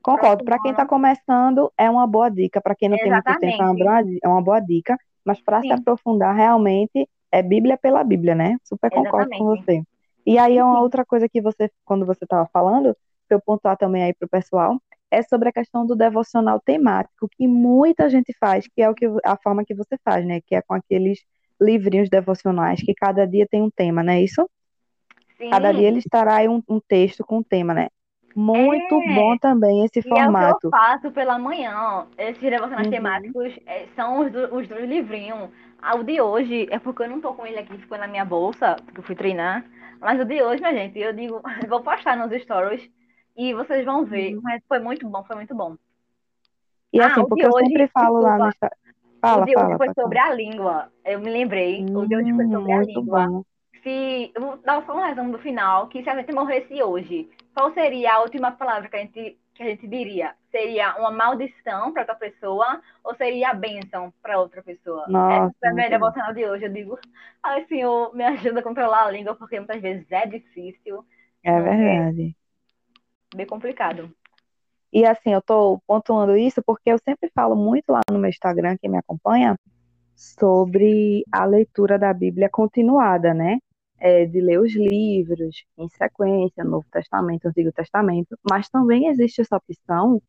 [0.01, 0.45] Concordo.
[0.45, 2.61] Para quem está começando, é uma boa dica.
[2.61, 3.39] Para quem não Exatamente.
[3.39, 4.97] tem muito tempo, é uma é uma boa dica.
[5.23, 8.57] Mas para se aprofundar, realmente, é Bíblia pela Bíblia, né?
[8.63, 9.39] Super concordo Exatamente.
[9.39, 9.83] com você.
[10.25, 12.95] E aí, é uma outra coisa que você, quando você estava falando,
[13.27, 14.79] para eu pontuar também aí para o pessoal,
[15.11, 19.07] é sobre a questão do devocional temático, que muita gente faz, que é o que,
[19.23, 20.39] a forma que você faz, né?
[20.41, 21.19] Que é com aqueles
[21.59, 24.49] livrinhos devocionais, que cada dia tem um tema, não é isso?
[25.37, 25.49] Sim.
[25.49, 27.87] Cada dia ele estará aí um, um texto com um tema, né?
[28.39, 29.15] Muito é.
[29.15, 30.45] bom também esse formato.
[30.45, 32.07] E é o que eu faço pela manhã.
[32.17, 32.91] Esses devocionais uhum.
[32.91, 35.49] temáticos é, são os, do, os dois livrinhos.
[35.81, 38.23] Ah, o de hoje é porque eu não tô com ele aqui, ficou na minha
[38.23, 39.65] bolsa, porque eu fui treinar.
[39.99, 42.89] Mas o de hoje, minha gente, eu digo, eu vou postar nos stories
[43.35, 44.41] e vocês vão ver, uhum.
[44.41, 45.75] mas foi muito bom, foi muito bom.
[46.93, 48.53] E assim, ah, porque eu hoje, sempre falo desculpa, lá no
[49.21, 50.89] Fala, o de hoje foi sobre a língua.
[51.03, 51.83] Eu me lembrei.
[51.83, 53.27] Hum, o de hoje foi sobre a língua.
[53.27, 53.43] Bom.
[53.83, 57.29] Se, eu vou dar só um resumo do final, que se a gente morresse hoje,
[57.59, 60.33] qual seria a última palavra que a gente, que a gente diria?
[60.49, 65.05] Seria uma maldição para outra pessoa ou seria a bênção para outra pessoa?
[65.09, 66.63] Nossa, Essa é a minha devocional de hoje.
[66.63, 66.97] Eu digo,
[67.43, 71.05] ai, Senhor, me ajuda a controlar a língua, porque muitas vezes é difícil.
[71.43, 72.33] É verdade.
[73.35, 74.09] bem complicado.
[74.93, 78.77] E assim, eu estou pontuando isso porque eu sempre falo muito lá no meu Instagram,
[78.77, 79.59] quem me acompanha,
[80.15, 83.59] sobre a leitura da Bíblia continuada, né?
[83.99, 89.57] É, de ler os livros em sequência, Novo Testamento, Antigo Testamento, mas também existe essa
[89.57, 90.21] opção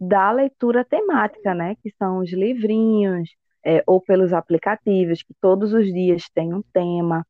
[0.00, 1.76] da leitura temática, né?
[1.82, 3.30] Que são os livrinhos,
[3.64, 7.24] é, ou pelos aplicativos, que todos os dias tem um tema.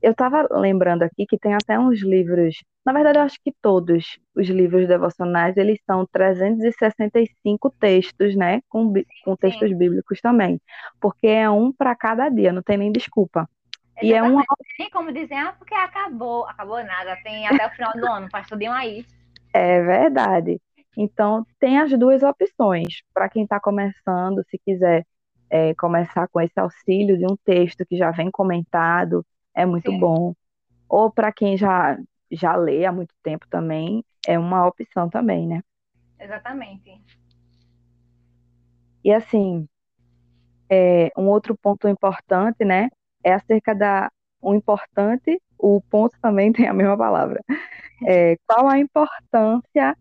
[0.00, 4.18] Eu estava lembrando aqui que tem até uns livros, na verdade eu acho que todos
[4.34, 8.92] os livros devocionais, eles são 365 textos, né, com,
[9.24, 9.78] com textos Sim.
[9.78, 10.60] bíblicos também,
[11.00, 13.48] porque é um para cada dia, não tem nem desculpa.
[14.02, 14.42] E é uma...
[14.76, 18.48] Tem como dizer, ah, porque acabou, acabou nada, tem até o final do ano, faz
[18.48, 19.06] tudo aí.
[19.52, 20.60] É verdade.
[20.96, 23.02] Então, tem as duas opções.
[23.14, 25.06] Para quem está começando, se quiser
[25.48, 29.98] é, começar com esse auxílio de um texto que já vem comentado, é muito Sim.
[29.98, 30.34] bom.
[30.88, 31.98] Ou para quem já,
[32.30, 35.62] já lê há muito tempo também, é uma opção também, né?
[36.18, 37.00] Exatamente.
[39.04, 39.66] E assim,
[40.70, 42.88] é, um outro ponto importante, né,
[43.24, 47.40] é acerca da o importante, o ponto também tem a mesma palavra.
[48.06, 49.96] É, qual a importância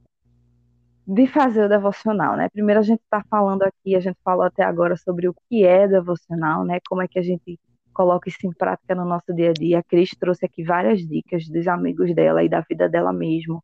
[1.07, 2.49] de fazer o devocional, né?
[2.49, 5.87] Primeiro a gente está falando aqui, a gente falou até agora sobre o que é
[5.87, 6.79] devocional, né?
[6.87, 7.59] Como é que a gente
[7.93, 9.79] coloca isso em prática no nosso dia a dia.
[9.79, 13.63] A Cris trouxe aqui várias dicas dos amigos dela e da vida dela mesmo,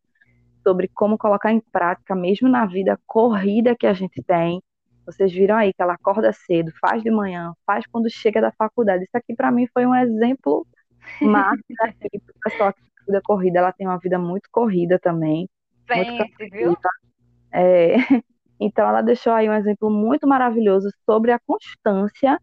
[0.63, 4.61] sobre como colocar em prática, mesmo na vida corrida que a gente tem.
[5.07, 9.05] Vocês viram aí que ela acorda cedo, faz de manhã, faz quando chega da faculdade.
[9.05, 10.67] Isso aqui para mim foi um exemplo
[11.21, 13.59] máximo aqui para o pessoal que vida corrida.
[13.59, 15.49] Ela tem uma vida muito corrida também.
[15.87, 16.77] Pense, muito viu?
[17.53, 17.95] É,
[18.59, 22.37] então, ela deixou aí um exemplo muito maravilhoso sobre a constância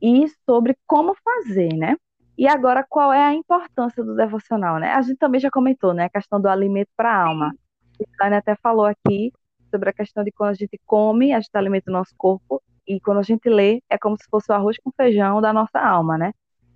[0.00, 1.94] e sobre como fazer, né?
[2.38, 4.92] E agora, qual é a importância do devocional, né?
[4.92, 6.04] A gente também já comentou, né?
[6.04, 7.54] A questão do alimento para a alma.
[8.00, 9.30] A Tânia até falou aqui
[9.76, 12.98] sobre a questão de quando a gente come, a gente alimenta o nosso corpo, e
[13.00, 16.16] quando a gente lê, é como se fosse o arroz com feijão da nossa alma,
[16.16, 16.32] né?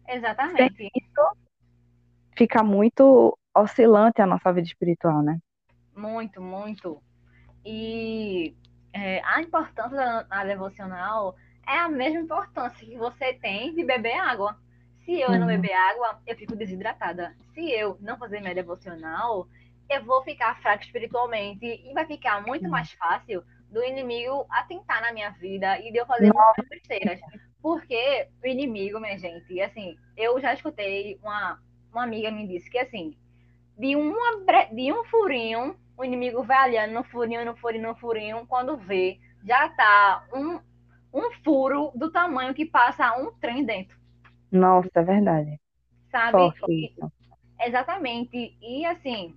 [0.07, 0.77] Exatamente.
[0.77, 1.37] Sem isso,
[2.37, 5.39] fica muito oscilante a nossa vida espiritual, né?
[5.97, 7.01] Muito, muito.
[7.65, 8.55] E
[8.93, 11.37] é, a importância da, da devocional
[11.67, 14.59] é a mesma importância que você tem de beber água.
[15.05, 15.47] Se eu não uhum.
[15.47, 17.35] beber água, eu fico desidratada.
[17.55, 19.47] Se eu não fazer minha devocional,
[19.91, 25.13] eu vou ficar fraca espiritualmente e vai ficar muito mais fácil do inimigo atentar na
[25.13, 27.21] minha vida e de eu fazer muitas besteiras.
[27.61, 31.61] Porque o inimigo, minha gente, assim, eu já escutei uma,
[31.93, 33.17] uma amiga me disse que assim,
[33.77, 38.47] de, uma, de um furinho o inimigo vai olhando no furinho, no furinho, no furinho,
[38.47, 40.59] quando vê, já tá um,
[41.13, 43.99] um furo do tamanho que passa um trem dentro.
[44.51, 45.61] Nossa, é verdade.
[46.11, 46.33] Sabe?
[46.33, 46.95] Forte.
[47.61, 48.57] Exatamente.
[48.63, 49.37] E assim,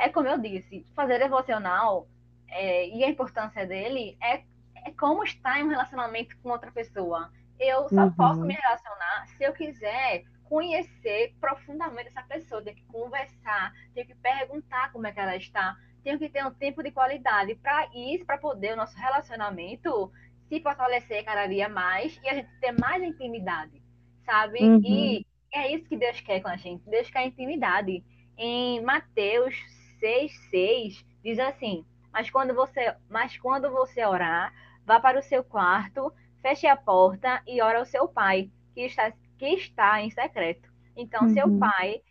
[0.00, 2.08] é como eu disse, fazer devocional
[2.48, 4.42] é, e a importância dele é,
[4.86, 7.30] é como estar em um relacionamento com outra pessoa.
[7.58, 8.12] Eu só uhum.
[8.12, 14.14] posso me relacionar se eu quiser conhecer profundamente essa pessoa, tenho que conversar, tenho que
[14.16, 18.24] perguntar como é que ela está, tenho que ter um tempo de qualidade para isso,
[18.24, 20.10] para poder o nosso relacionamento
[20.48, 23.80] se fortalecer cada dia mais e a gente ter mais intimidade,
[24.24, 24.60] sabe?
[24.60, 24.80] Uhum.
[24.82, 26.88] E é isso que Deus quer com a gente.
[26.88, 28.02] Deus quer intimidade.
[28.36, 29.54] Em Mateus
[30.00, 34.52] 6, 6, diz assim: Mas quando você, mas quando você orar,
[34.84, 39.12] vá para o seu quarto, feche a porta e ora ao seu pai, que está
[39.38, 40.70] que está em secreto.
[40.94, 41.30] Então, uhum.
[41.30, 42.02] seu pai.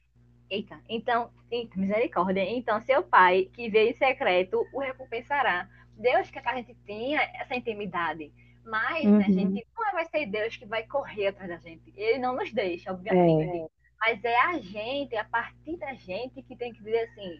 [0.49, 2.41] Eita, então, eita, misericórdia.
[2.41, 5.69] Então, seu pai, que veio em secreto, o recompensará.
[5.95, 8.31] Deus quer que a gente tenha essa intimidade.
[8.65, 9.17] Mas uhum.
[9.17, 11.93] né, a gente não vai ser Deus que vai correr atrás da gente.
[11.95, 13.57] Ele não nos deixa, obviamente.
[13.57, 13.67] É.
[13.99, 17.39] Mas é a gente, a partir da gente, que tem que dizer assim: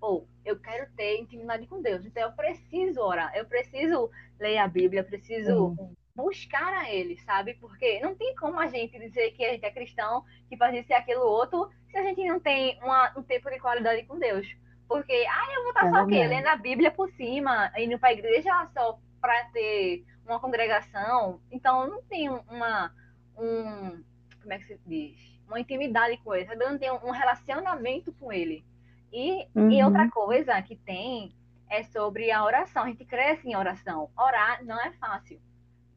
[0.00, 2.04] pô, eu quero ter intimidade com Deus.
[2.04, 7.16] Então eu preciso orar, eu preciso ler a Bíblia, eu preciso uhum buscar a ele,
[7.18, 7.54] sabe?
[7.54, 10.90] Porque não tem como a gente dizer que a gente é cristão, que faz isso
[10.90, 14.44] e aquilo outro, se a gente não tem uma, um tempo de qualidade com Deus.
[14.88, 16.26] Porque, ah, eu vou estar é só o quê?
[16.26, 21.40] Lendo a Bíblia por cima, indo para a igreja só para ter uma congregação.
[21.52, 22.92] Então, não tem uma,
[23.38, 24.02] um,
[24.42, 25.40] como é que se diz?
[25.46, 26.64] Uma intimidade com ele, sabe?
[26.64, 28.64] não tem um relacionamento com ele.
[29.12, 29.70] E, uhum.
[29.70, 31.32] e outra coisa que tem
[31.70, 32.84] é sobre a oração.
[32.84, 34.10] A gente cresce em oração.
[34.16, 35.40] Orar não é fácil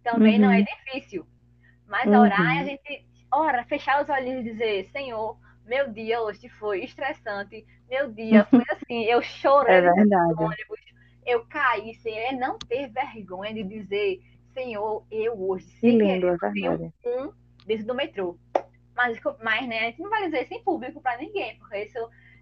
[0.04, 0.41] também uhum.
[0.41, 0.65] não é uhum.
[0.65, 1.26] difícil.
[1.88, 2.19] Mas uhum.
[2.21, 7.65] orar, a gente ora, fechar os olhinhos e dizer, Senhor, meu dia hoje foi estressante,
[7.89, 10.34] meu dia foi assim, eu chorei é verdade.
[10.38, 10.80] ônibus,
[11.26, 14.21] eu caí, Senhor, é não ter vergonha de dizer,
[14.54, 16.93] Senhor, eu hoje, que lindo, é verdade.
[17.06, 17.32] um
[17.65, 18.38] dentro do metrô.
[18.95, 21.97] Mas, mas, né, a gente não vai dizer isso em público para ninguém, porque isso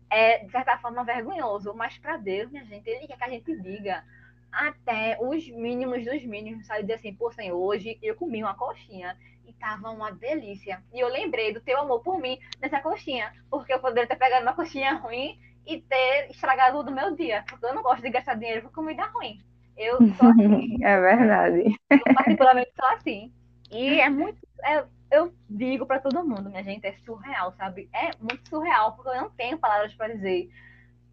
[0.09, 1.73] é, de certa forma, vergonhoso.
[1.73, 4.03] Mas para Deus, minha gente, Ele quer que a gente diga
[4.51, 6.81] até os mínimos dos mínimos, sabe?
[6.81, 10.83] Dizer assim, pô, Senhor, hoje eu comi uma coxinha e tava uma delícia.
[10.93, 14.43] E eu lembrei do teu amor por mim nessa coxinha, porque eu poderia ter pegado
[14.43, 18.35] uma coxinha ruim e ter estragado do meu dia, porque eu não gosto de gastar
[18.35, 19.39] dinheiro com comida ruim.
[19.77, 20.83] Eu sou assim.
[20.83, 21.75] é verdade.
[21.89, 23.31] Eu particularmente sou assim.
[23.71, 24.37] E é muito.
[24.63, 27.89] É, eu digo para todo mundo, minha gente, é surreal, sabe?
[27.93, 30.49] É muito surreal, porque eu não tenho palavras para dizer.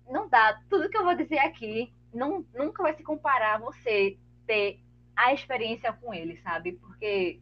[0.08, 0.60] Não dá.
[0.68, 4.80] Tudo que eu vou dizer aqui não, nunca vai se comparar a você ter
[5.16, 6.72] a experiência com ele, sabe?
[6.72, 7.40] Porque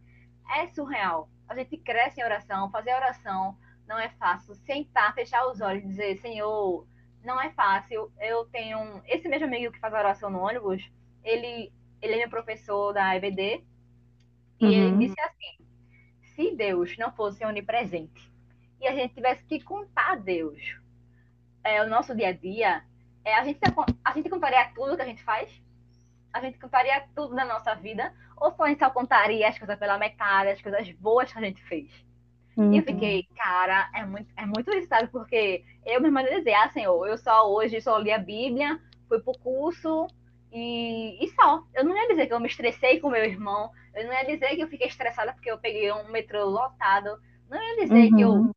[0.50, 1.28] é surreal.
[1.48, 4.54] A gente cresce em oração, fazer oração não é fácil.
[4.54, 6.86] Sentar, fechar os olhos e dizer, Senhor,
[7.22, 8.12] não é fácil.
[8.20, 10.88] Eu tenho esse mesmo amigo que faz oração no ônibus,
[11.22, 13.64] ele, ele é meu professor da EBD,
[14.60, 14.70] e uhum.
[14.70, 15.63] ele disse assim:
[16.34, 18.32] se Deus não fosse onipresente
[18.80, 20.76] e a gente tivesse que contar a Deus
[21.62, 22.82] é, o nosso dia a dia,
[23.24, 23.58] é, a, gente,
[24.04, 25.50] a gente contaria tudo que a gente faz?
[26.32, 28.12] A gente contaria tudo na nossa vida?
[28.36, 31.42] Ou só a gente só contaria as coisas pela metade, as coisas boas que a
[31.42, 31.90] gente fez?
[32.56, 32.72] Uhum.
[32.72, 32.86] E eu uhum.
[32.86, 35.08] fiquei, cara, é muito, é muito isso, sabe?
[35.08, 39.38] Porque eu mesma dizer, ah, Senhor, eu só hoje só li a Bíblia, fui pro
[39.38, 40.06] curso
[40.54, 41.64] e, e só.
[41.74, 44.54] Eu não ia dizer que eu me estressei com meu irmão, eu não ia dizer
[44.54, 47.18] que eu fiquei estressada porque eu peguei um metrô lotado,
[47.50, 48.16] não ia dizer uhum.
[48.16, 48.52] que eu uhum.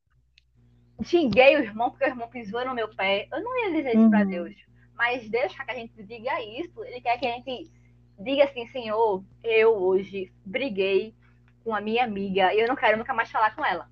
[1.01, 4.03] xinguei o irmão porque o irmão pisou no meu pé, eu não ia dizer isso
[4.03, 4.11] uhum.
[4.11, 4.55] para Deus.
[4.93, 7.71] Mas Deus quer que a gente diga isso, Ele quer que a gente
[8.19, 11.15] diga assim, Senhor, eu hoje briguei
[11.63, 13.89] com a minha amiga e eu não quero nunca mais falar com ela.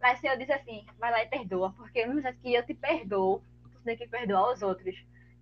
[0.00, 2.74] Mas o Senhor diz assim, vai lá e perdoa, porque no momento que eu te
[2.74, 4.94] perdoo, você tem que perdoar os outros.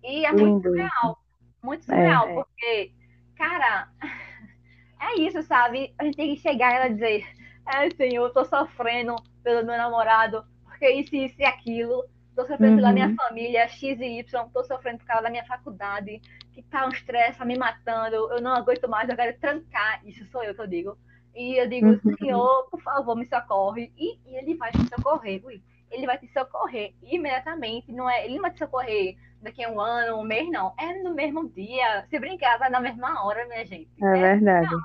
[0.03, 1.19] E é muito surreal.
[1.67, 2.35] Muito surreal, é, é.
[2.35, 2.91] porque,
[3.35, 3.89] cara,
[5.01, 5.93] é isso, sabe?
[5.99, 7.27] A gente tem que chegar e ela dizer,
[7.67, 12.05] é, Senhor, eu tô sofrendo pelo meu namorado, porque isso, isso e aquilo.
[12.33, 12.77] Tô sofrendo uhum.
[12.77, 13.15] pela minha uhum.
[13.15, 16.21] família, X e Y, tô sofrendo por causa da minha faculdade,
[16.53, 19.99] que tá um estresse, tá me matando, eu não aguento mais, eu quero trancar.
[20.05, 20.97] Isso sou eu que eu digo.
[21.35, 22.15] E eu digo, uhum.
[22.17, 23.91] Senhor, por favor, me socorre.
[23.97, 25.61] E, e ele vai te socorrer, ui.
[25.91, 27.91] Ele vai te socorrer imediatamente.
[27.91, 30.73] Não é, ele não vai te socorrer daqui a um ano, um mês, não.
[30.77, 32.05] É no mesmo dia.
[32.09, 33.89] Se brincar, vai na mesma hora, minha gente.
[34.01, 34.75] É, é verdade.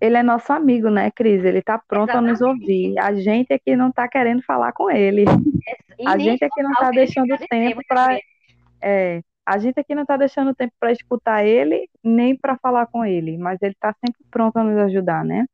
[0.00, 1.44] Ele é nosso amigo, né, Cris?
[1.44, 2.28] Ele tá pronto Exatamente.
[2.28, 2.98] a nos ouvir.
[2.98, 5.24] A gente é que não tá querendo falar com ele.
[5.24, 8.18] É, a gente é que não tá deixando tempo para
[8.82, 13.04] é, a gente aqui não está deixando tempo para escutar ele, nem para falar com
[13.04, 15.46] ele, mas ele está sempre pronto a nos ajudar, né?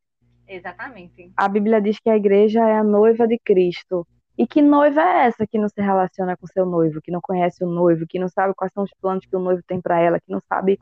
[0.46, 1.30] Exatamente.
[1.36, 4.06] A Bíblia diz que a igreja é a noiva de Cristo.
[4.38, 7.64] E que noiva é essa que não se relaciona com seu noivo, que não conhece
[7.64, 10.20] o noivo, que não sabe quais são os planos que o noivo tem para ela,
[10.20, 10.78] que não sabe,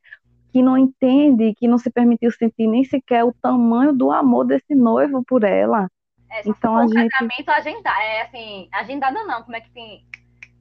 [0.53, 4.75] que não entende, que não se permitiu sentir nem sequer o tamanho do amor desse
[4.75, 5.91] noivo por ela.
[6.31, 10.05] É, então a gente casamento agendado, é assim, agendado não, como é que tem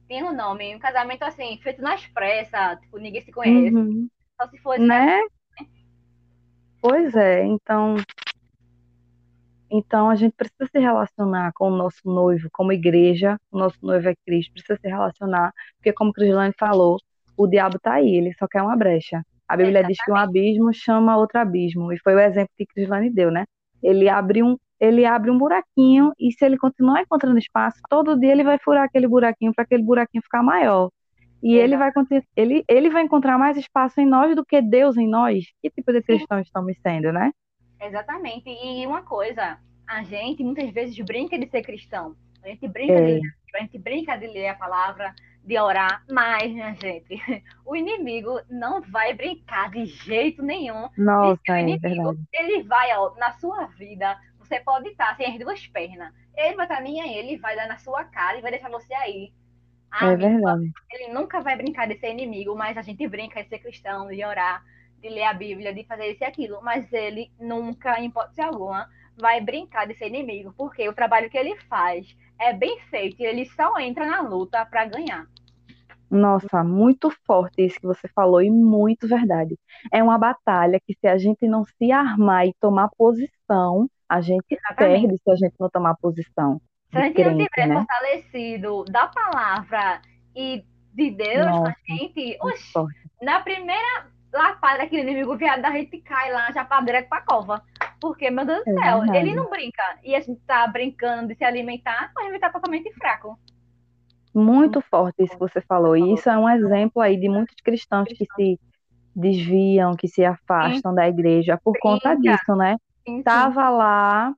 [0.08, 3.74] tem um nome, um casamento assim, feito nas pressas, tipo, ninguém se conhece.
[3.74, 4.08] Uhum.
[4.40, 4.80] Só se fosse.
[4.80, 5.20] Né?
[6.80, 7.96] Pois é, então.
[9.76, 14.08] Então a gente precisa se relacionar com o nosso noivo, como igreja, o nosso noivo
[14.08, 16.96] é Cristo, precisa se relacionar, porque como Crislane falou,
[17.36, 19.22] o diabo está aí, ele só quer uma brecha.
[19.46, 19.96] A Bíblia Exatamente.
[19.96, 23.44] diz que um abismo chama outro abismo, e foi o exemplo que Crislane deu, né?
[23.82, 28.32] Ele abre um, ele abre um buraquinho e se ele continuar encontrando espaço, todo dia
[28.32, 30.90] ele vai furar aquele buraquinho para aquele buraquinho ficar maior.
[31.42, 31.92] E ele vai,
[32.34, 35.44] ele, ele vai encontrar mais espaço em nós do que Deus em nós.
[35.62, 37.30] Que tipo de cristãos estamos sendo, né?
[37.80, 38.48] Exatamente.
[38.48, 42.16] E uma coisa, a gente muitas vezes brinca de ser cristão.
[42.42, 43.18] A gente brinca, é.
[43.18, 43.20] de,
[43.54, 47.08] a gente brinca de ler a palavra, de orar, mas, minha gente,
[47.64, 50.88] o inimigo não vai brincar de jeito nenhum.
[50.96, 55.26] Nossa, o é inimigo, é ele vai, ó, na sua vida, você pode estar sem
[55.26, 56.12] as duas pernas.
[56.36, 58.92] Ele vai estar nem aí, ele vai dar na sua cara e vai deixar você
[58.94, 59.32] aí.
[59.90, 60.70] Ah, é verdade.
[60.92, 64.24] Ele nunca vai brincar de ser inimigo, mas a gente brinca de ser cristão, de
[64.24, 64.62] orar,
[65.06, 66.60] de ler a Bíblia, de fazer isso e aquilo.
[66.62, 71.38] Mas ele nunca, em hipótese alguma, vai brincar de ser inimigo, porque o trabalho que
[71.38, 72.06] ele faz
[72.38, 75.26] é bem feito e ele só entra na luta para ganhar.
[76.10, 79.58] Nossa, muito forte isso que você falou e muito verdade.
[79.92, 84.44] É uma batalha que se a gente não se armar e tomar posição, a gente
[84.48, 85.00] Exatamente.
[85.00, 86.60] perde se a gente não tomar posição.
[86.92, 87.74] Se a gente crente, não tiver né?
[87.74, 90.00] fortalecido da palavra
[90.34, 92.72] e de Deus Nossa, a gente, oxe,
[93.20, 94.06] na primeira
[94.36, 97.62] lapada que o inimigo viado a gente cai lá já para direto para cova.
[98.00, 99.18] Porque, meu Deus do é céu, verdade.
[99.18, 99.82] ele não brinca.
[100.04, 103.38] E a gente tá brincando de se alimentar, a gente tá totalmente fraco.
[104.34, 105.96] Muito forte isso que você falou.
[105.96, 108.60] E isso é um exemplo aí de muitos cristãos que se
[109.14, 112.76] desviam, que se afastam da igreja por conta disso, né?
[113.06, 114.34] Estava lá,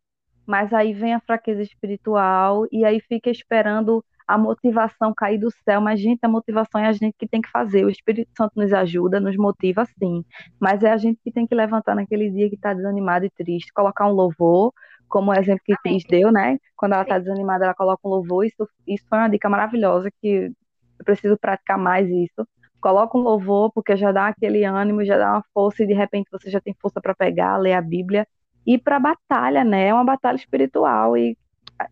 [0.46, 5.80] mas aí vem a fraqueza espiritual e aí fica esperando a motivação cair do céu,
[5.80, 7.86] mas, gente, a motivação é a gente que tem que fazer.
[7.86, 10.22] O Espírito Santo nos ajuda, nos motiva, sim,
[10.60, 13.72] mas é a gente que tem que levantar naquele dia que está desanimado e triste,
[13.72, 14.72] colocar um louvor,
[15.08, 16.58] como o exemplo que Cris deu, né?
[16.76, 18.44] Quando ela está desanimada, ela coloca um louvor.
[18.44, 20.52] Isso, isso foi uma dica maravilhosa que
[20.98, 22.46] eu preciso praticar mais isso.
[22.80, 26.28] Coloca um louvor, porque já dá aquele ânimo, já dá uma força, e de repente
[26.30, 28.26] você já tem força para pegar, ler a Bíblia
[28.66, 29.88] e para a batalha, né?
[29.88, 31.36] É uma batalha espiritual e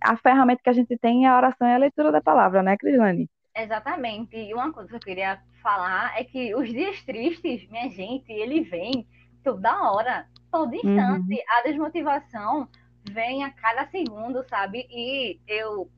[0.00, 2.76] a ferramenta que a gente tem é a oração e a leitura da palavra, né,
[2.76, 3.28] Crislane?
[3.54, 4.36] Exatamente.
[4.36, 8.62] E uma coisa que eu queria falar é que os dias tristes, minha gente, ele
[8.62, 9.06] vem
[9.42, 11.32] toda hora, todo instante.
[11.32, 11.58] Uhum.
[11.58, 12.68] A desmotivação
[13.10, 14.86] vem a cada segundo, sabe?
[14.90, 15.90] E eu,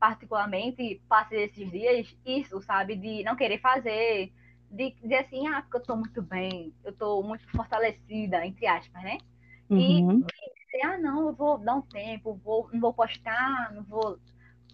[0.00, 2.96] particularmente, passei esses dias isso, sabe?
[2.96, 4.32] De não querer fazer,
[4.70, 9.02] de dizer assim, ah, porque eu tô muito bem, eu tô muito fortalecida, entre aspas,
[9.02, 9.18] né?
[9.70, 10.24] Uhum.
[10.72, 14.18] E ah, não, eu vou dar um tempo, vou, não vou postar, não vou,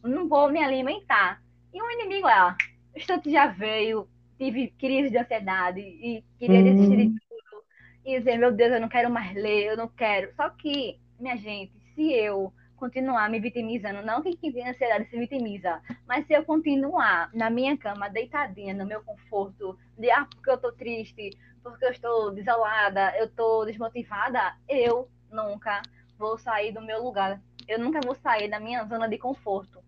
[0.03, 1.43] não vou me alimentar.
[1.73, 2.57] E o inimigo é,
[2.95, 6.65] o instante já veio, tive crise de ansiedade e queria uhum.
[6.65, 7.65] desistir de tudo.
[8.05, 10.33] E dizer, meu Deus, eu não quero mais ler, eu não quero.
[10.35, 15.19] Só que, minha gente, se eu continuar me vitimizando, não que quem tem ansiedade se
[15.19, 20.51] vitimiza, mas se eu continuar na minha cama, deitadinha, no meu conforto, de ah, porque
[20.51, 21.31] eu tô triste,
[21.71, 25.81] porque eu estou desolada, eu estou desmotivada, eu nunca
[26.19, 27.41] vou sair do meu lugar.
[27.67, 29.83] Eu nunca vou sair da minha zona de conforto,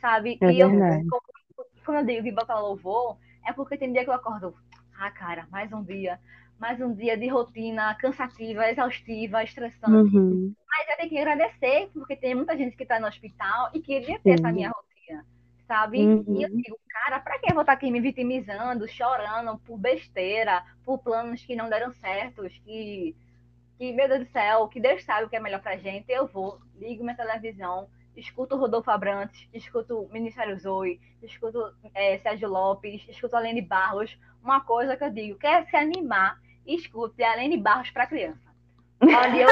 [0.00, 0.36] sabe?
[0.42, 0.68] É e eu,
[1.84, 3.16] quando eu digo que botar louvor,
[3.46, 4.54] é porque tem dia que eu acordo,
[4.98, 6.18] ah, cara, mais um dia,
[6.58, 10.16] mais um dia de rotina cansativa, exaustiva, estressante.
[10.16, 10.52] Uhum.
[10.68, 14.18] Mas eu tenho que agradecer, porque tem muita gente que está no hospital e queria
[14.18, 15.24] ter essa minha rotina,
[15.70, 16.04] sabe?
[16.04, 16.24] Uhum.
[16.36, 19.78] E eu digo, cara, pra que eu vou estar tá aqui me vitimizando, chorando por
[19.78, 23.14] besteira, por planos que não deram certos, que
[23.78, 26.26] que, meu Deus do céu, que Deus sabe o que é melhor pra gente, eu
[26.26, 33.36] vou, ligo minha televisão, escuto Rodolfo Abrantes, escuto Ministério Zoe, escuto é, Sérgio Lopes, escuto
[33.36, 34.18] Alene Barros.
[34.42, 38.49] Uma coisa que eu digo, quer se animar, escute Alene Barros para criança.
[39.02, 39.48] Olha, eu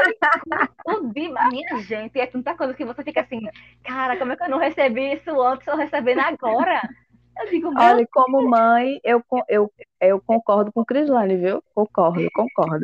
[0.85, 3.41] tudo, minha gente, é tanta coisa que você fica assim,
[3.83, 6.81] cara, como é que eu não recebi isso antes, eu recebendo agora?
[7.39, 9.71] Eu digo, Olha, como mãe, eu, eu,
[10.01, 11.63] eu concordo com Crislane, viu?
[11.73, 12.83] Concordo, concordo.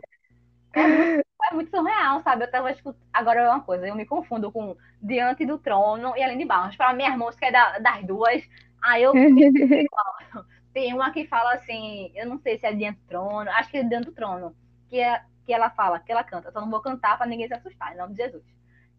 [0.73, 2.43] É muito, é muito surreal, sabe?
[2.43, 3.01] Eu tava escutando.
[3.13, 6.75] Agora é uma coisa, eu me confundo com Diante do Trono e Além de Barros.
[6.75, 8.43] Para mim, as músicas é da, das duas.
[8.81, 9.13] Aí eu.
[10.73, 13.77] Tem uma que fala assim, eu não sei se é Diante do Trono, acho que
[13.77, 14.53] é Diante do Trono,
[14.89, 16.51] que, é, que ela fala, que ela canta.
[16.51, 18.43] Só não vou cantar para ninguém se assustar, em nome de Jesus.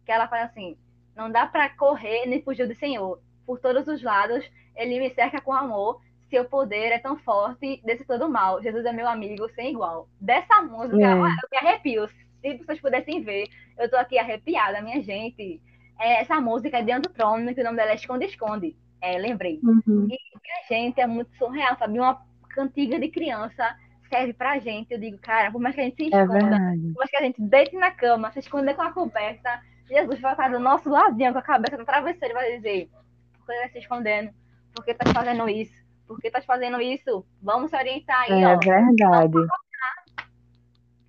[0.05, 0.77] Que ela fala assim:
[1.15, 3.21] não dá para correr nem fugir do Senhor.
[3.45, 4.43] Por todos os lados,
[4.75, 8.61] ele me cerca com amor seu poder é tão forte desse todo mal.
[8.61, 10.07] Jesus é meu amigo sem igual.
[10.19, 11.13] Dessa música, é.
[11.13, 12.07] eu me arrepio.
[12.41, 15.61] Se vocês pudessem ver, eu tô aqui arrepiada, minha gente.
[15.99, 18.75] É, essa música é do Trono, que o nome dela é Esconde Esconde.
[19.01, 19.59] É, lembrei.
[19.63, 20.07] Uhum.
[20.09, 21.99] E, minha gente, é muito surreal, sabe?
[21.99, 23.75] Uma cantiga de criança
[24.07, 24.91] serve pra gente.
[24.91, 27.17] Eu digo, cara, por mais que a gente se é esconda, é por mais que
[27.17, 30.89] a gente deite na cama, se esconda com a coberta, Jesus vai estar do nosso
[30.89, 32.89] ladinho com a cabeça no travesseiro e vai dizer,
[33.37, 34.31] por que vai se escondendo?
[34.73, 35.87] Por que tá fazendo isso?
[36.07, 37.25] por que tá fazendo isso?
[37.41, 38.57] Vamos se orientar aí, é ó.
[38.57, 39.37] verdade.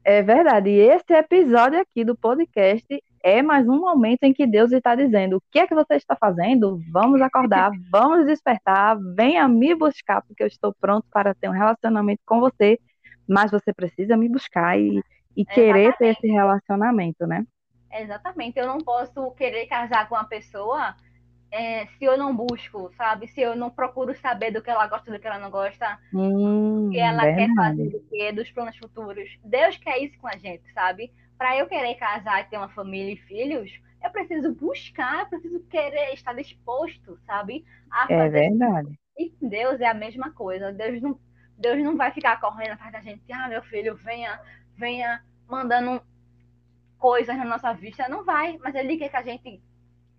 [0.04, 0.70] É verdade.
[0.70, 2.86] E esse episódio aqui do podcast
[3.22, 6.16] é mais um momento em que Deus está dizendo: o que é que você está
[6.16, 6.80] fazendo?
[6.90, 12.20] Vamos acordar, vamos despertar, venha me buscar, porque eu estou pronto para ter um relacionamento
[12.26, 12.78] com você,
[13.28, 15.02] mas você precisa me buscar e,
[15.36, 17.44] e querer ter esse relacionamento, né?
[17.92, 18.58] Exatamente.
[18.58, 20.94] Eu não posso querer casar com uma pessoa
[21.50, 23.26] é, se eu não busco, sabe?
[23.28, 26.90] Se eu não procuro saber do que ela gosta, do que ela não gosta, hum,
[26.90, 27.46] que ela verdade.
[27.46, 29.38] quer fazer, do que dos planos futuros.
[29.44, 31.12] Deus quer isso com a gente, sabe?
[31.36, 33.70] Para eu querer casar e ter uma família e filhos,
[34.02, 37.64] eu preciso buscar, eu preciso querer estar disposto, sabe?
[37.90, 38.98] A é é verdade.
[39.16, 40.72] E Deus é a mesma coisa.
[40.72, 41.18] Deus não,
[41.58, 43.30] Deus não vai ficar correndo atrás da gente.
[43.32, 44.40] Ah, meu filho, venha,
[44.76, 46.00] venha mandando
[46.98, 48.08] coisas na nossa vista.
[48.08, 49.60] Não vai, mas Ele quer que a gente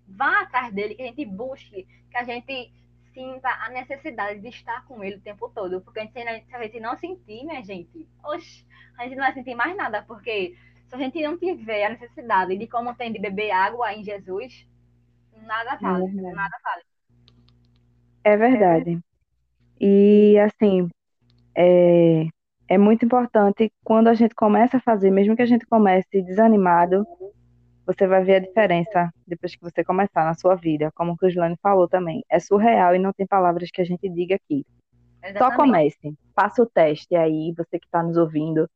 [0.06, 2.74] vá atrás dele, que a gente busque, que a gente
[3.14, 5.82] sinta a necessidade de estar com ele o tempo todo.
[5.82, 8.66] Porque a gente, se a gente não sentir, minha gente, oxe,
[8.98, 12.58] a gente não vai sentir mais nada, porque se a gente não tiver a necessidade
[12.58, 14.68] de como tem de beber água em Jesus,
[15.44, 16.84] nada vale, é nada vale.
[18.24, 19.00] É verdade.
[19.80, 20.90] E assim,
[21.60, 22.26] é,
[22.70, 27.05] é muito importante quando a gente começa a fazer, mesmo que a gente comece desanimado,
[27.86, 31.57] você vai ver a diferença depois que você começar na sua vida, como o Crislane
[31.62, 32.24] falou também.
[32.30, 34.66] É surreal e não tem palavras que a gente diga aqui.
[35.22, 35.38] Exatamente.
[35.38, 38.70] Só comece, faça o teste aí, você que está nos ouvindo,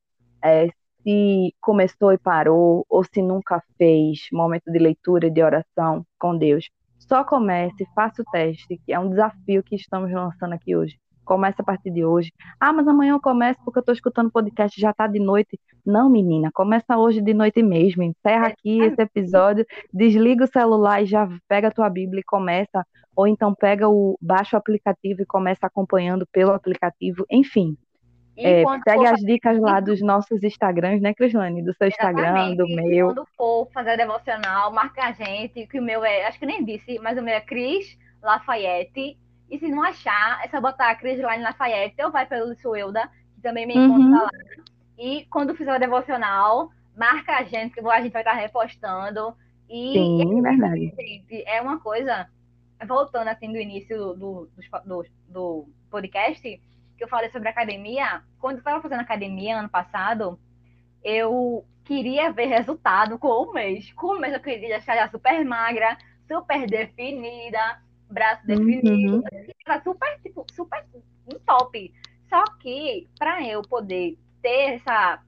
[0.43, 0.67] é,
[1.01, 6.37] se começou e parou, ou se nunca fez momento de leitura e de oração com
[6.37, 6.69] Deus.
[6.97, 10.97] Só comece, faça o teste, que é um desafio que estamos lançando aqui hoje.
[11.23, 12.31] Comece a partir de hoje.
[12.59, 15.59] Ah, mas amanhã eu começo porque eu estou escutando podcast, já está de noite.
[15.85, 18.03] Não, menina, começa hoje de noite mesmo.
[18.03, 22.85] Encerra aqui esse episódio, desliga o celular e já pega a tua Bíblia e começa.
[23.15, 27.25] Ou então pega o, baixa o aplicativo e começa acompanhando pelo aplicativo.
[27.29, 27.77] Enfim,
[28.35, 31.63] é, segue as dicas lá dos nossos Instagrams, né, Crislane?
[31.63, 33.07] Do seu Instagram, do meu.
[33.07, 36.97] Quando for fazer devocional, marca a gente, que o meu é, acho que nem disse,
[36.99, 39.17] mas o meu é Cris Lafayette.
[39.53, 43.41] E se não achar, é só botar a Crislane Lafayette ou vai pelo Suelda, que
[43.43, 44.23] também me encontra uhum.
[44.23, 44.29] lá.
[44.97, 49.35] E quando fizer o devocional, marca a gente, que a gente vai estar repostando.
[49.69, 50.91] E Sim, é, verdade.
[50.99, 52.27] Gente, é uma coisa,
[52.87, 54.49] voltando assim do início do,
[54.85, 56.41] do, do, podcast
[56.97, 60.39] que eu falei sobre academia, quando eu estava fazendo academia ano passado,
[61.03, 63.93] eu queria ver resultado com o mês.
[63.93, 65.95] Com o mês eu queria já super magra,
[66.27, 67.82] super definida,
[68.13, 69.81] braço definido, uhum.
[69.83, 70.85] super, tipo, super
[71.45, 71.93] top.
[72.29, 75.21] Só que para eu poder ter essa,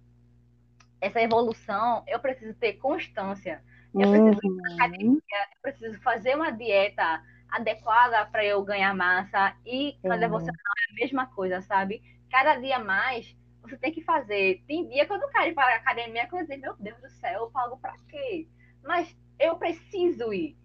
[1.02, 3.62] essa evolução, eu preciso ter constância.
[3.94, 4.76] Eu preciso ir uhum.
[4.76, 5.20] academia,
[5.56, 10.96] eu preciso fazer uma dieta adequada para eu ganhar massa e na devocional é a
[10.96, 12.02] mesma coisa, sabe?
[12.30, 14.64] Cada dia mais você tem que fazer.
[14.68, 17.00] Tem dia que eu não quero ir para a academia que eu dizer, meu Deus
[17.02, 18.48] do céu, eu pago para quê?
[18.84, 20.58] Mas eu preciso ir.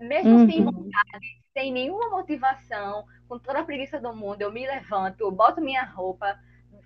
[0.00, 0.50] Mesmo uhum.
[0.50, 5.60] sem vontade, sem nenhuma motivação, com toda a preguiça do mundo, eu me levanto, boto
[5.60, 6.38] minha roupa,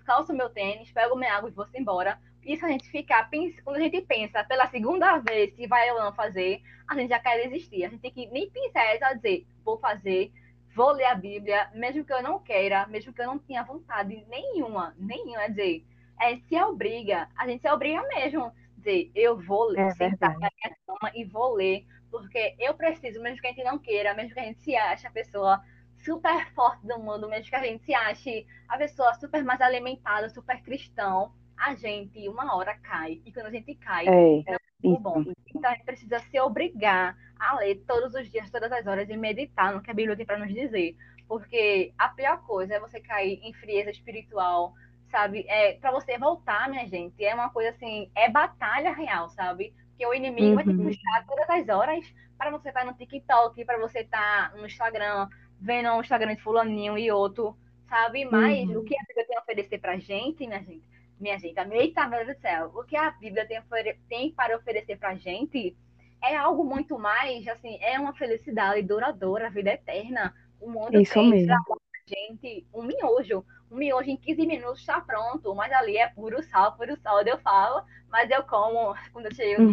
[0.03, 3.29] calço meu tênis, pego minha água e vou embora, isso a gente ficar,
[3.63, 7.19] quando a gente pensa pela segunda vez se vai ou não fazer, a gente já
[7.19, 7.85] quer desistir.
[7.85, 10.31] A gente tem que nem pensar, é só dizer, vou fazer,
[10.75, 14.25] vou ler a Bíblia, mesmo que eu não queira, mesmo que eu não tenha vontade
[14.27, 15.85] nenhuma, nenhuma, é dizer,
[16.19, 20.49] é, se obriga, a gente se obriga mesmo, dizer, eu vou ler, é sentar na
[20.49, 24.35] minha cama e vou ler, porque eu preciso, mesmo que a gente não queira, mesmo
[24.35, 25.59] que a gente se ache a pessoa
[25.97, 30.29] super forte do mundo, mesmo que a gente se ache a pessoa super mais alimentada,
[30.29, 33.19] super cristão, a gente uma hora cai.
[33.25, 35.23] E quando a gente cai, é, é muito bom.
[35.47, 39.17] Então a gente precisa se obrigar a ler todos os dias, todas as horas e
[39.17, 40.95] meditar no que a Bíblia tem para nos dizer.
[41.27, 44.75] Porque a pior coisa é você cair em frieza espiritual,
[45.09, 45.45] sabe?
[45.47, 49.73] É para você voltar, minha gente, é uma coisa assim, é batalha real, sabe?
[50.03, 50.55] Porque o inimigo uhum.
[50.55, 54.51] vai te puxar todas as horas para você estar tá no TikTok, para você estar
[54.51, 55.29] tá no Instagram,
[55.59, 58.25] vendo o Instagram de fulaninho e outro, sabe?
[58.25, 58.79] Mas uhum.
[58.79, 60.83] o que a Bíblia tem a oferecer pra gente, minha gente,
[61.19, 63.61] minha gente, eita, meu Deus do céu, o que a Bíblia tem,
[64.09, 65.75] tem para oferecer para gente
[66.21, 70.33] é algo muito mais, assim, é uma felicidade duradoura, vida eterna.
[70.59, 71.55] O mundo Isso tem mesmo.
[72.07, 73.45] gente um miojo.
[73.73, 77.39] Um miojo em 15 minutos está pronto, mas ali é puro sal, puro sal, eu
[77.39, 79.63] falo, mas eu como quando eu chego.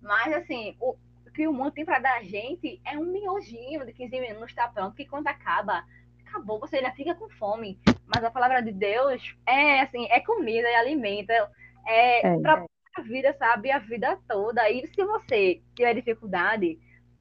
[0.00, 0.96] mas, assim, o,
[1.34, 4.68] que o mundo tem para dar a gente é um miojinho de 15 minutos está
[4.68, 5.84] pronto, que quando acaba,
[6.26, 7.78] acabou, você ainda fica com fome.
[8.06, 11.30] Mas a palavra de Deus é assim, é comida, é alimento,
[11.86, 12.40] é, é.
[12.40, 12.64] para
[12.96, 13.70] a vida, sabe?
[13.70, 14.70] A vida toda.
[14.70, 16.78] E se você tiver dificuldade,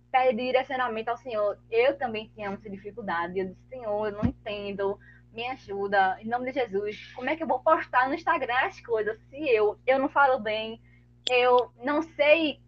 [0.09, 1.59] pede direcionamento ao Senhor.
[1.69, 3.37] Eu também tinha muita dificuldade.
[3.37, 4.97] Eu disse, Senhor, eu não entendo,
[5.35, 6.17] me ajuda.
[6.21, 9.37] Em nome de Jesus, como é que eu vou postar no Instagram as coisas se
[9.49, 10.81] eu, eu não falo bem,
[11.29, 12.59] eu não sei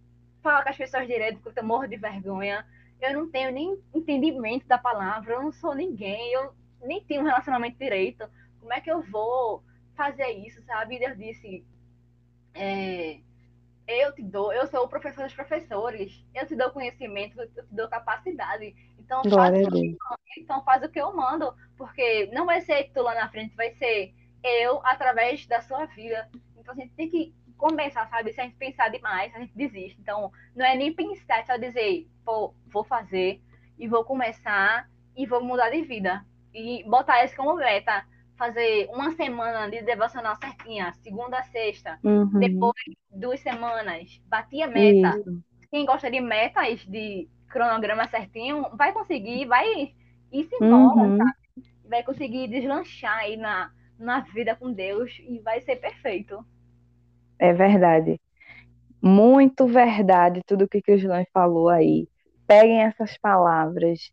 [0.43, 2.65] falar com as pessoas direito porque eu morro de vergonha
[3.01, 7.25] eu não tenho nem entendimento da palavra, eu não sou ninguém, eu nem tenho um
[7.25, 8.27] relacionamento direito.
[8.59, 9.63] Como é que eu vou
[9.95, 10.95] fazer isso, sabe?
[10.95, 11.65] E Deus disse,
[12.53, 13.19] é,
[13.87, 17.61] eu te dou, eu sou o professor dos professores, eu te dou conhecimento, eu te
[17.71, 18.75] dou capacidade.
[18.99, 19.55] Então faz,
[20.37, 23.71] então faz o que eu mando, porque não vai ser tu lá na frente, vai
[23.75, 24.13] ser
[24.43, 26.29] eu através da sua vida.
[26.57, 28.33] Então a gente tem que começar, sabe?
[28.33, 29.99] Se a gente pensar demais, a gente desiste.
[29.99, 33.41] Então, não é nem pensar, é só dizer, pô, vou fazer
[33.77, 36.23] e vou começar e vou mudar de vida.
[36.53, 38.05] E botar isso como meta.
[38.37, 41.97] Fazer uma semana de devocional certinha, segunda a sexta.
[42.03, 42.39] Uhum.
[42.39, 42.75] Depois,
[43.09, 44.21] duas semanas.
[44.27, 45.17] Bati a meta.
[45.17, 45.43] Isso.
[45.71, 49.91] Quem gosta de metas, de cronograma certinho, vai conseguir, vai
[50.31, 51.17] ir se embora, uhum.
[51.89, 56.45] Vai conseguir deslanchar aí na, na vida com Deus e vai ser perfeito.
[57.39, 58.19] É verdade.
[59.01, 62.07] Muito verdade tudo que o Crislã falou aí.
[62.45, 64.11] Peguem essas palavras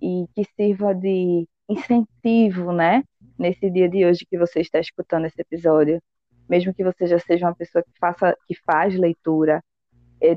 [0.00, 3.02] e que sirva de incentivo, né?
[3.38, 6.02] Nesse dia de hoje que você está escutando esse episódio.
[6.48, 9.62] Mesmo que você já seja uma pessoa que faça, que faz leitura,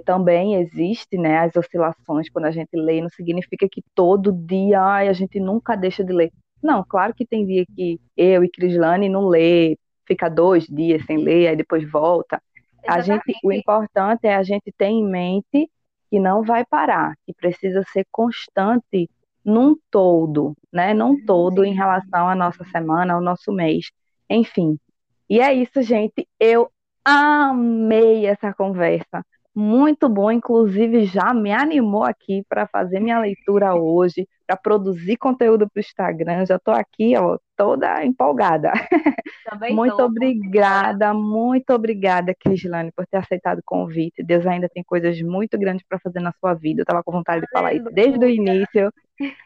[0.06, 5.08] também existe, né, as oscilações quando a gente lê, não significa que todo dia ai,
[5.08, 6.32] a gente nunca deixa de ler.
[6.62, 11.18] Não, claro que tem dia que eu e Crislane não lê, fica dois dias sem
[11.18, 12.41] ler, aí depois volta.
[12.88, 15.70] A gente, o importante é a gente ter em mente
[16.10, 19.10] que não vai parar, que precisa ser constante
[19.44, 20.94] num todo, né?
[20.94, 23.92] Num todo em relação à nossa semana, ao nosso mês,
[24.30, 24.78] enfim.
[25.30, 26.28] E é isso, gente.
[26.40, 26.72] Eu
[27.06, 29.26] amei essa conversa.
[29.62, 35.70] Muito bom, inclusive já me animou aqui para fazer minha leitura hoje, para produzir conteúdo
[35.70, 36.45] para o Instagram.
[36.45, 38.72] Já estou aqui, ó, toda empolgada.
[39.43, 44.24] Também muito tô, obrigada, muito obrigada, Crislane, por ter aceitado o convite.
[44.24, 46.80] Deus ainda tem coisas muito grandes para fazer na sua vida.
[46.80, 48.93] Eu estava com vontade de falar isso desde o início.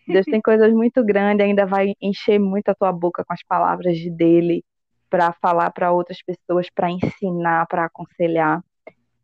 [0.07, 3.97] Deus tem coisas muito grandes, ainda vai encher muito a tua boca com as palavras
[4.15, 4.63] dele
[5.09, 8.61] para falar para outras pessoas, para ensinar, para aconselhar.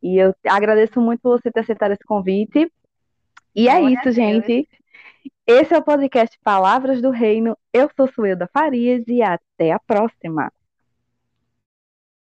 [0.01, 2.71] E eu agradeço muito você ter aceitado esse convite.
[3.55, 4.67] E é isso, gente.
[5.45, 7.57] Esse é o podcast Palavras do Reino.
[7.73, 10.51] Eu sou Suelda Farias e até a próxima.